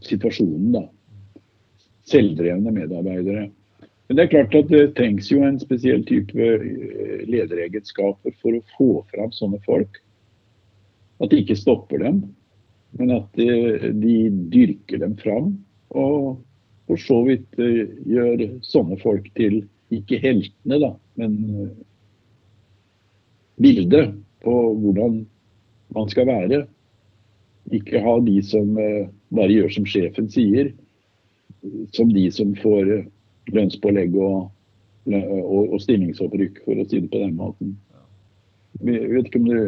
situasjonen. 0.00 0.72
da. 0.78 0.86
Selvdrevne 2.08 2.72
medarbeidere. 2.72 3.50
Men 4.08 4.18
det 4.18 4.24
er 4.24 4.32
klart 4.32 4.56
at 4.56 4.72
det 4.72 4.94
trengs 4.96 5.28
jo 5.30 5.42
en 5.44 5.60
spesiell 5.60 6.02
type 6.04 6.36
eh, 6.36 7.22
lederegenskaper 7.30 8.34
for 8.42 8.58
å 8.58 8.64
få 8.74 8.88
fram 9.12 9.30
sånne 9.32 9.60
folk. 9.64 10.00
At 11.22 11.30
de 11.30 11.42
ikke 11.42 11.58
stopper 11.58 12.02
dem, 12.02 12.22
men 12.98 13.12
at 13.14 13.28
de, 13.38 13.92
de 14.02 14.16
dyrker 14.52 15.02
dem 15.02 15.14
fram. 15.20 15.54
Og 15.94 16.42
for 16.90 17.00
så 17.00 17.20
vidt 17.28 17.46
uh, 17.60 17.84
gjør 18.08 18.42
sånne 18.66 18.98
folk 19.02 19.28
til 19.38 19.62
ikke 19.92 20.18
heltene, 20.22 20.78
da, 20.82 20.92
men 21.20 21.38
uh, 21.52 21.72
bildet 23.62 24.16
på 24.42 24.56
hvordan 24.82 25.22
man 25.94 26.10
skal 26.10 26.26
være. 26.30 26.64
Ikke 27.72 28.02
ha 28.02 28.16
de 28.24 28.40
som 28.42 28.72
bare 28.74 29.52
gjør 29.52 29.68
som 29.70 29.84
sjefen 29.86 30.26
sier, 30.32 30.72
som 31.94 32.10
de 32.10 32.24
som 32.34 32.56
får 32.58 32.88
lønnspålegg 33.54 34.16
og, 34.18 34.48
og, 35.12 35.62
og 35.62 35.78
stillingsopprykk, 35.84 36.58
for 36.64 36.80
å 36.82 36.86
si 36.88 36.98
det 36.98 37.10
på 37.12 37.20
den 37.22 37.36
måten. 37.38 37.76
Jeg 38.82 39.10
vet 39.12 39.28
ikke 39.28 39.40
om 39.42 39.48
du 39.48 39.58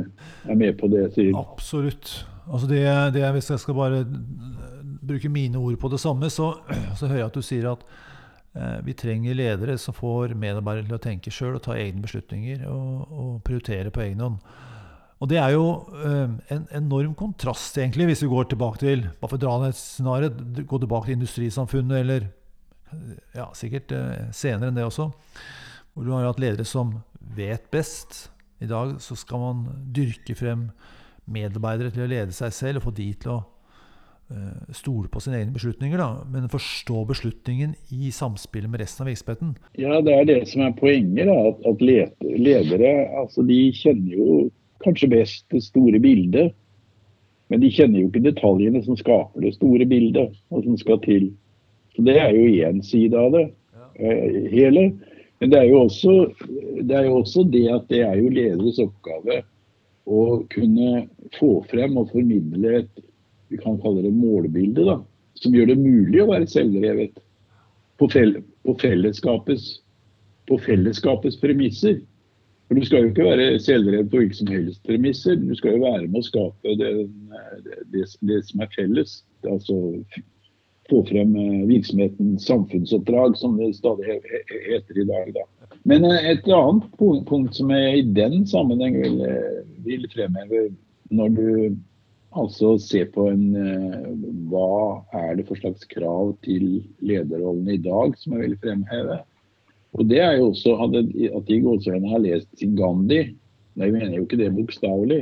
er 0.50 0.58
med 0.58 0.78
på 0.80 0.90
det? 0.90 1.04
jeg 1.08 1.14
Sier. 1.18 1.36
Absolutt. 1.38 2.14
Altså 2.44 2.68
det, 2.68 2.82
det, 3.14 3.24
hvis 3.36 3.50
jeg 3.50 3.62
skal 3.62 3.78
bare 3.78 4.02
bruke 5.04 5.30
mine 5.32 5.60
ord 5.60 5.78
på 5.80 5.90
det 5.92 6.00
samme, 6.02 6.30
så, 6.30 6.54
så 6.98 7.06
hører 7.06 7.22
jeg 7.22 7.30
at 7.30 7.38
du 7.38 7.44
sier 7.44 7.70
at 7.70 7.86
eh, 8.56 8.78
vi 8.86 8.96
trenger 8.98 9.38
ledere 9.38 9.78
som 9.80 9.96
får 9.96 10.36
medarbeidere 10.38 10.88
til 10.88 10.98
å 10.98 11.02
tenke 11.06 11.32
sjøl 11.34 11.58
og 11.58 11.64
ta 11.64 11.78
egne 11.78 12.04
beslutninger 12.04 12.66
og, 12.70 13.08
og, 13.08 13.34
prioritere 13.46 13.94
på 13.94 14.04
egen 14.06 14.24
hånd. 14.24 14.38
Og 15.22 15.30
det 15.30 15.38
er 15.40 15.54
jo 15.54 15.66
eh, 16.04 16.36
en 16.56 16.68
enorm 16.74 17.14
kontrast, 17.16 17.78
egentlig, 17.78 18.10
hvis 18.10 18.24
vi 18.26 18.32
går 18.32 18.50
tilbake 18.50 18.82
til 18.82 19.06
bare 19.20 19.30
for 19.30 19.38
å 19.38 19.44
dra 19.46 19.58
ned 19.62 19.78
scenariet, 19.78 20.40
gå 20.68 20.80
tilbake 20.82 21.08
til 21.08 21.20
industrisamfunnet, 21.20 22.00
eller 22.02 22.32
ja, 23.34 23.48
sikkert 23.56 23.94
eh, 23.94 24.30
senere 24.34 24.70
enn 24.70 24.78
det 24.78 24.86
også, 24.86 25.08
hvor 25.94 26.06
du 26.06 26.12
har 26.14 26.26
hatt 26.28 26.42
ledere 26.42 26.66
som 26.68 26.96
vet 27.34 27.70
best, 27.72 28.28
i 28.64 28.70
dag 28.70 28.96
så 29.02 29.16
skal 29.18 29.42
man 29.42 29.64
dyrke 29.94 30.36
frem 30.38 30.68
medarbeidere 31.24 31.92
til 31.92 32.04
å 32.04 32.10
lede 32.10 32.36
seg 32.36 32.52
selv 32.52 32.80
og 32.80 32.88
få 32.88 32.94
de 32.96 33.06
til 33.20 33.32
å 33.32 33.38
uh, 34.32 34.72
stole 34.76 35.08
på 35.12 35.22
sine 35.24 35.38
egne 35.40 35.54
beslutninger, 35.54 36.00
da, 36.00 36.24
men 36.30 36.50
forstå 36.52 37.04
beslutningen 37.08 37.76
i 37.94 38.10
samspillet 38.14 38.70
med 38.72 38.82
resten 38.84 39.04
av 39.04 39.10
virksomheten. 39.12 39.54
Ja, 39.80 40.00
det 40.04 40.18
er 40.18 40.28
det 40.28 40.40
som 40.50 40.66
er 40.66 40.76
poenget. 40.78 41.30
Da, 41.30 41.38
at, 41.52 41.64
at 41.70 41.86
ledere 42.48 42.92
altså 43.20 43.46
de 43.48 43.60
kjenner 43.76 44.18
jo 44.18 44.28
kanskje 44.84 45.10
best 45.14 45.46
det 45.54 45.64
store 45.64 46.00
bildet. 46.02 46.52
Men 47.52 47.60
de 47.60 47.70
kjenner 47.72 48.00
jo 48.00 48.08
ikke 48.08 48.24
detaljene 48.24 48.80
som 48.84 48.96
skaper 48.98 49.44
det 49.44 49.54
store 49.56 49.86
bildet, 49.88 50.36
og 50.50 50.64
som 50.64 50.78
skal 50.80 51.00
til. 51.04 51.28
Så 51.94 52.04
Det 52.04 52.16
er 52.18 52.32
jo 52.34 52.68
én 52.68 52.80
side 52.82 53.16
av 53.16 53.32
det 53.36 53.44
ja. 53.48 53.88
uh, 54.00 54.38
hele. 54.52 54.88
Men 55.40 55.50
det 55.50 55.58
er, 55.60 55.66
jo 55.68 55.80
også, 55.84 56.12
det 56.88 56.96
er, 57.00 57.08
jo 57.08 57.18
også, 57.22 57.44
det 57.50 57.64
at 57.72 57.90
det 57.90 58.04
er 58.06 58.20
jo 58.20 58.32
lederes 58.32 58.80
oppgave 58.82 59.42
å 60.04 60.22
kunne 60.52 61.04
få 61.38 61.56
frem 61.70 61.96
og 62.00 62.10
formidle 62.12 62.78
et 62.82 63.04
vi 63.52 63.60
kan 63.60 63.76
kalle 63.82 64.02
det 64.02 64.12
målbilde, 64.16 64.82
da, 64.88 64.96
som 65.38 65.54
gjør 65.54 65.68
det 65.70 65.78
mulig 65.78 66.22
å 66.22 66.30
være 66.30 66.48
selvdrevet 66.50 67.20
på, 68.00 68.08
fell, 68.10 68.38
på, 68.66 68.74
fellesskapets, 68.80 69.68
på 70.48 70.58
fellesskapets 70.64 71.38
premisser. 71.42 72.00
For 72.66 72.80
Du 72.80 72.86
skal 72.88 73.04
jo 73.04 73.12
ikke 73.12 73.28
være 73.28 73.60
selvdrevet 73.62 74.10
på 74.10 74.22
hvilke 74.22 74.38
som 74.40 74.50
helst 74.50 74.82
premisser. 74.88 75.36
Du 75.38 75.52
skal 75.54 75.76
jo 75.76 75.84
være 75.84 76.08
med 76.08 76.22
å 76.22 76.26
skape 76.26 76.76
det, 76.80 76.92
det, 77.92 78.06
det 78.24 78.40
som 78.48 78.64
er 78.64 78.72
felles. 78.74 79.18
Altså 79.44 79.76
få 80.90 81.04
frem 81.08 81.36
eh, 81.40 81.66
virksomhetens 81.68 82.46
samfunnsoppdrag, 82.48 83.38
som 83.40 83.56
det 83.60 83.74
stadig 83.76 84.18
heter 84.68 85.00
i 85.00 85.06
dag. 85.08 85.30
Da. 85.36 85.63
Men 85.88 86.04
eh, 86.08 86.30
et 86.32 86.46
annet 86.48 86.86
punkt 86.98 87.56
som 87.56 87.72
jeg 87.74 87.98
i 88.00 88.06
den 88.16 88.44
sammenheng 88.48 88.96
vil, 89.02 89.18
eh, 89.28 89.64
vil 89.84 90.06
fremheve 90.12 90.68
når 91.14 91.34
du 91.36 91.50
Altså 92.34 92.72
ser 92.82 93.12
på 93.14 93.28
en 93.30 93.42
uh, 93.54 94.08
Hva 94.50 95.04
er 95.14 95.36
det 95.38 95.46
for 95.46 95.60
slags 95.60 95.86
krav 95.86 96.32
til 96.42 96.82
lederrollen 96.98 97.68
i 97.70 97.78
dag 97.78 98.16
som 98.18 98.34
jeg 98.34 98.48
vil 98.48 98.56
fremheve? 98.64 99.20
Og 99.94 100.08
det 100.10 100.18
er 100.18 100.40
jo 100.40 100.48
også 100.50 100.74
at 100.82 101.46
de 101.46 101.60
gåsehudene 101.62 102.10
har 102.10 102.24
lest 102.24 102.64
Gandhi. 102.74 103.20
Jeg 103.78 103.94
mener 103.94 104.16
jo 104.16 104.24
ikke 104.24 104.40
det 104.40 104.50
bokstavelig. 104.56 105.20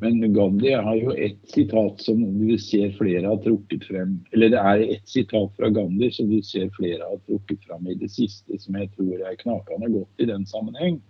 Men 0.00 0.20
Gandhi 0.34 0.72
har 0.72 0.96
jo 0.96 1.10
ett 1.10 1.50
sitat 1.50 2.00
som 2.00 2.20
du 2.38 2.58
ser 2.58 2.92
flere 2.94 3.26
har 3.26 3.40
trukket 3.42 3.86
frem. 3.88 4.12
Eller 4.32 4.52
det 4.52 4.60
er 4.60 4.82
ett 4.94 5.08
sitat 5.10 5.56
fra 5.56 5.70
Gandhi 5.74 6.10
som 6.14 6.28
du 6.30 6.38
ser 6.46 6.68
flere 6.76 7.02
har 7.02 7.18
trukket 7.26 7.64
frem 7.66 7.88
i 7.90 7.96
det 7.98 8.10
siste, 8.14 8.60
som 8.62 8.78
jeg 8.78 8.92
tror 8.94 9.24
er 9.26 9.40
knakende 9.40 9.90
godt 9.96 10.22
i 10.22 10.28
den 10.30 10.46
sammenheng. 10.46 11.00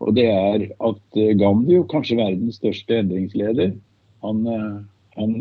Og 0.00 0.14
det 0.16 0.24
er 0.30 0.64
at 0.88 1.20
Gandhi, 1.40 1.76
jo 1.76 1.84
kanskje 1.90 2.16
verdens 2.16 2.62
største 2.62 2.96
endringsleder, 3.02 3.76
han, 4.24 4.46
eh, 4.46 4.80
han 5.20 5.36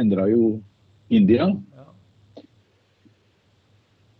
endra 0.00 0.28
jo 0.32 0.56
India. 1.10 1.50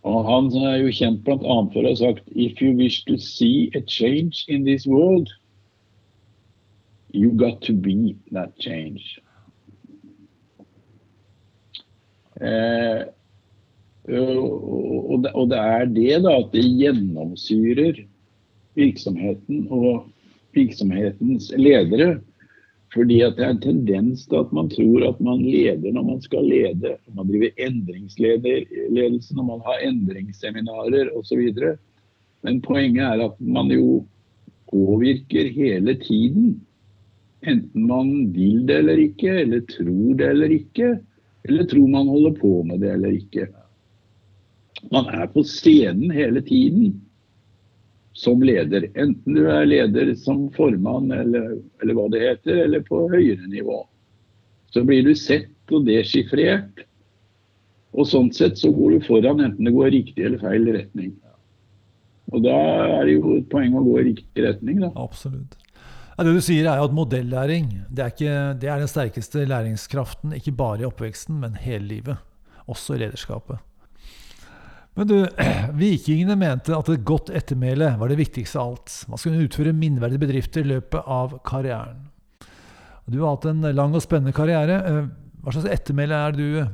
Og 0.06 0.24
Han 0.28 0.52
er 0.62 0.76
jo 0.84 0.92
kjent 0.94 1.24
bl.a. 1.24 1.56
for 1.72 1.82
å 1.82 1.88
ha 1.88 1.96
sagt 1.98 2.28
If 2.30 2.60
you 2.62 2.76
wish 2.76 3.02
to 3.08 3.16
see 3.18 3.72
a 3.74 3.80
change 3.80 4.44
in 4.46 4.64
this 4.64 4.86
world, 4.86 5.32
you 7.16 7.31
got 7.33 7.62
to 7.62 7.72
be 7.72 8.16
that 8.33 8.52
change. 8.61 9.18
Eh, 12.40 13.02
og, 14.07 15.22
det, 15.24 15.33
og 15.33 15.48
det 15.50 15.59
er 15.59 15.85
det 15.88 16.18
da 16.26 16.35
at 16.37 16.52
det 16.52 16.64
gjennomsyrer 16.79 18.02
virksomheten 18.76 19.66
og 19.72 20.05
virksomhetens 20.55 21.50
ledere. 21.57 22.18
Fordi 22.94 23.18
at 23.26 23.35
det 23.37 23.44
er 23.44 23.55
en 23.55 23.64
tendens 23.64 24.26
til 24.29 24.38
at 24.40 24.52
man 24.55 24.68
tror 24.70 25.09
at 25.09 25.18
man 25.20 25.42
leder 25.42 25.92
når 25.92 26.05
man 26.12 26.20
skal 26.22 26.44
lede. 26.44 26.94
Man 27.16 27.29
driver 27.29 27.50
endringsledelse 27.59 29.37
når 29.37 29.48
man 29.48 29.64
har 29.66 29.83
endringsseminarer 29.88 31.11
osv. 31.16 31.50
Men 32.46 32.62
poenget 32.62 33.02
er 33.05 33.24
at 33.26 33.40
man 33.40 33.72
jo 33.74 34.05
påvirker 34.70 35.50
hele 35.52 35.96
tiden. 36.05 36.65
Enten 37.46 37.87
man 37.87 38.12
vil 38.35 38.64
det 38.66 38.80
eller 38.82 39.00
ikke, 39.00 39.30
eller 39.42 39.62
tror 39.70 40.16
det 40.18 40.30
eller 40.35 40.54
ikke. 40.56 40.92
Eller 41.46 41.64
tror 41.70 41.88
man 41.88 42.09
holder 42.11 42.35
på 42.40 42.52
med 42.66 42.82
det 42.82 42.92
eller 42.96 43.14
ikke. 43.14 43.46
Man 44.92 45.11
er 45.14 45.26
på 45.32 45.44
scenen 45.46 46.11
hele 46.14 46.42
tiden 46.42 46.94
som 48.16 48.42
leder. 48.42 48.88
Enten 48.94 49.37
du 49.37 49.44
er 49.50 49.68
leder 49.68 50.14
som 50.18 50.48
formann 50.56 51.12
eller, 51.12 51.59
eller 51.82 51.98
hva 51.98 52.09
det 52.12 52.24
heter, 52.24 52.64
eller 52.64 52.82
på 52.87 53.04
høyere 53.12 53.46
nivå. 53.52 53.82
Så 54.74 54.82
blir 54.85 55.04
du 55.06 55.14
sett 55.14 55.72
og 55.72 55.87
deskifrert. 55.87 56.82
Og 57.96 58.09
sånn 58.09 58.32
sett 58.35 58.59
så 58.61 58.72
går 58.74 58.96
du 58.96 59.06
foran 59.06 59.40
enten 59.40 59.68
det 59.68 59.72
går 59.72 59.92
riktig 59.94 60.26
eller 60.26 60.42
feil 60.42 60.66
retning. 60.74 61.14
Og 62.35 62.42
da 62.44 62.56
er 62.98 63.06
det 63.06 63.14
jo 63.14 63.37
et 63.38 63.46
poeng 63.52 63.76
å 63.78 63.85
gå 63.87 64.00
i 64.00 64.09
riktig 64.11 64.44
retning, 64.44 64.82
da. 64.82 64.90
Absolutt. 64.98 65.54
Ja, 66.16 66.24
det 66.24 66.33
du 66.33 66.40
sier 66.40 66.64
er 66.64 66.79
jo 66.81 66.87
at 66.88 66.94
modellæring 66.96 67.66
det 67.92 68.00
er, 68.02 68.12
ikke, 68.14 68.35
det 68.57 68.68
er 68.72 68.81
den 68.81 68.88
sterkeste 68.88 69.42
læringskraften, 69.44 70.33
ikke 70.38 70.55
bare 70.57 70.81
i 70.81 70.88
oppveksten, 70.88 71.37
men 71.42 71.59
hele 71.61 71.85
livet. 71.90 72.22
Også 72.66 72.96
i 72.96 73.02
lederskapet. 73.02 73.61
Men 74.96 75.11
du, 75.11 75.16
vikingene 75.83 76.38
mente 76.40 76.72
at 76.72 76.88
et 76.88 77.05
godt 77.05 77.29
ettermæle 77.37 77.92
var 78.00 78.09
det 78.09 78.16
viktigste 78.22 78.62
av 78.62 78.72
alt. 78.72 78.94
Man 79.12 79.20
skulle 79.20 79.44
utføre 79.44 79.76
minneverdige 79.76 80.22
bedrifter 80.22 80.64
i 80.64 80.70
løpet 80.70 81.05
av 81.05 81.37
karrieren. 81.44 82.07
Du 83.07 83.20
har 83.20 83.37
hatt 83.37 83.44
en 83.50 83.68
lang 83.76 83.92
og 83.94 84.02
spennende 84.02 84.33
karriere. 84.35 84.81
Eh, 84.88 85.02
hva 85.44 85.52
slags 85.52 85.68
ettermæle 85.76 86.16
er 86.16 86.33
det 86.33 86.46
du 86.46 86.57
eh, 86.62 86.72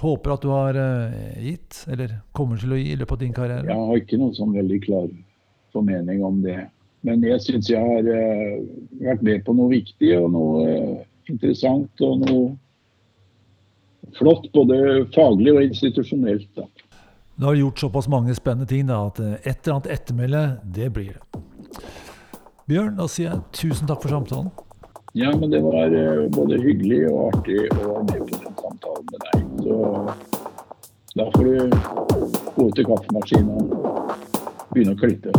håper 0.00 0.32
at 0.32 0.46
du 0.46 0.48
har 0.50 0.78
eh, 0.80 1.36
gitt, 1.44 1.82
eller 1.92 2.16
kommer 2.34 2.58
til 2.58 2.72
å 2.72 2.80
gi 2.80 2.88
i 2.94 2.96
løpet 2.96 3.18
av 3.18 3.20
din 3.26 3.36
karriere? 3.36 3.68
Jeg 3.68 3.90
har 3.90 4.00
ikke 4.00 4.18
noen 4.22 4.34
sånn 4.40 4.56
veldig 4.56 4.80
klar 4.88 5.12
formening 5.76 6.24
om 6.24 6.40
det. 6.42 6.56
Men 7.06 7.22
jeg 7.22 7.38
syns 7.44 7.70
jeg 7.70 7.78
har 7.78 8.06
vært 8.98 9.22
med 9.22 9.44
på 9.46 9.54
noe 9.54 9.70
viktig 9.70 10.10
og 10.18 10.30
noe 10.34 10.64
interessant 11.30 12.02
og 12.02 12.24
noe 12.24 12.46
flott, 14.18 14.48
både 14.52 15.06
faglig 15.14 15.54
og 15.54 15.62
institusjonelt. 15.62 16.48
da. 16.56 16.66
Du 17.36 17.44
har 17.44 17.54
gjort 17.54 17.78
såpass 17.78 18.08
mange 18.08 18.34
spennende 18.34 18.66
ting 18.66 18.86
da, 18.88 19.06
at 19.06 19.18
eh, 19.20 19.34
et 19.42 19.58
eller 19.66 19.74
annet 19.74 19.90
ettermæle, 19.92 20.44
det 20.64 20.92
blir 20.92 21.18
det. 21.18 21.42
Bjørn, 22.66 22.96
da 22.96 23.06
sier 23.10 23.30
jeg 23.30 23.42
tusen 23.54 23.90
takk 23.90 24.00
for 24.02 24.14
samtalen. 24.14 24.48
Ja, 25.16 25.30
men 25.36 25.52
det 25.52 25.60
var 25.64 25.92
eh, 25.92 26.24
både 26.32 26.58
hyggelig 26.62 27.02
og 27.10 27.34
artig 27.34 27.60
å 27.74 27.76
være 27.82 28.06
med 28.08 28.24
på 28.30 28.40
den 28.40 28.56
samtalen 28.62 29.06
med 29.12 29.18
deg. 29.26 29.44
Så 29.66 29.76
da 31.16 31.28
får 31.36 31.44
du 31.44 31.54
gå 32.56 32.66
til 32.76 32.88
kaffemaskinen 32.88 33.70
og 33.76 34.10
begynne 34.72 34.96
å 34.96 35.00
klippe. 35.04 35.36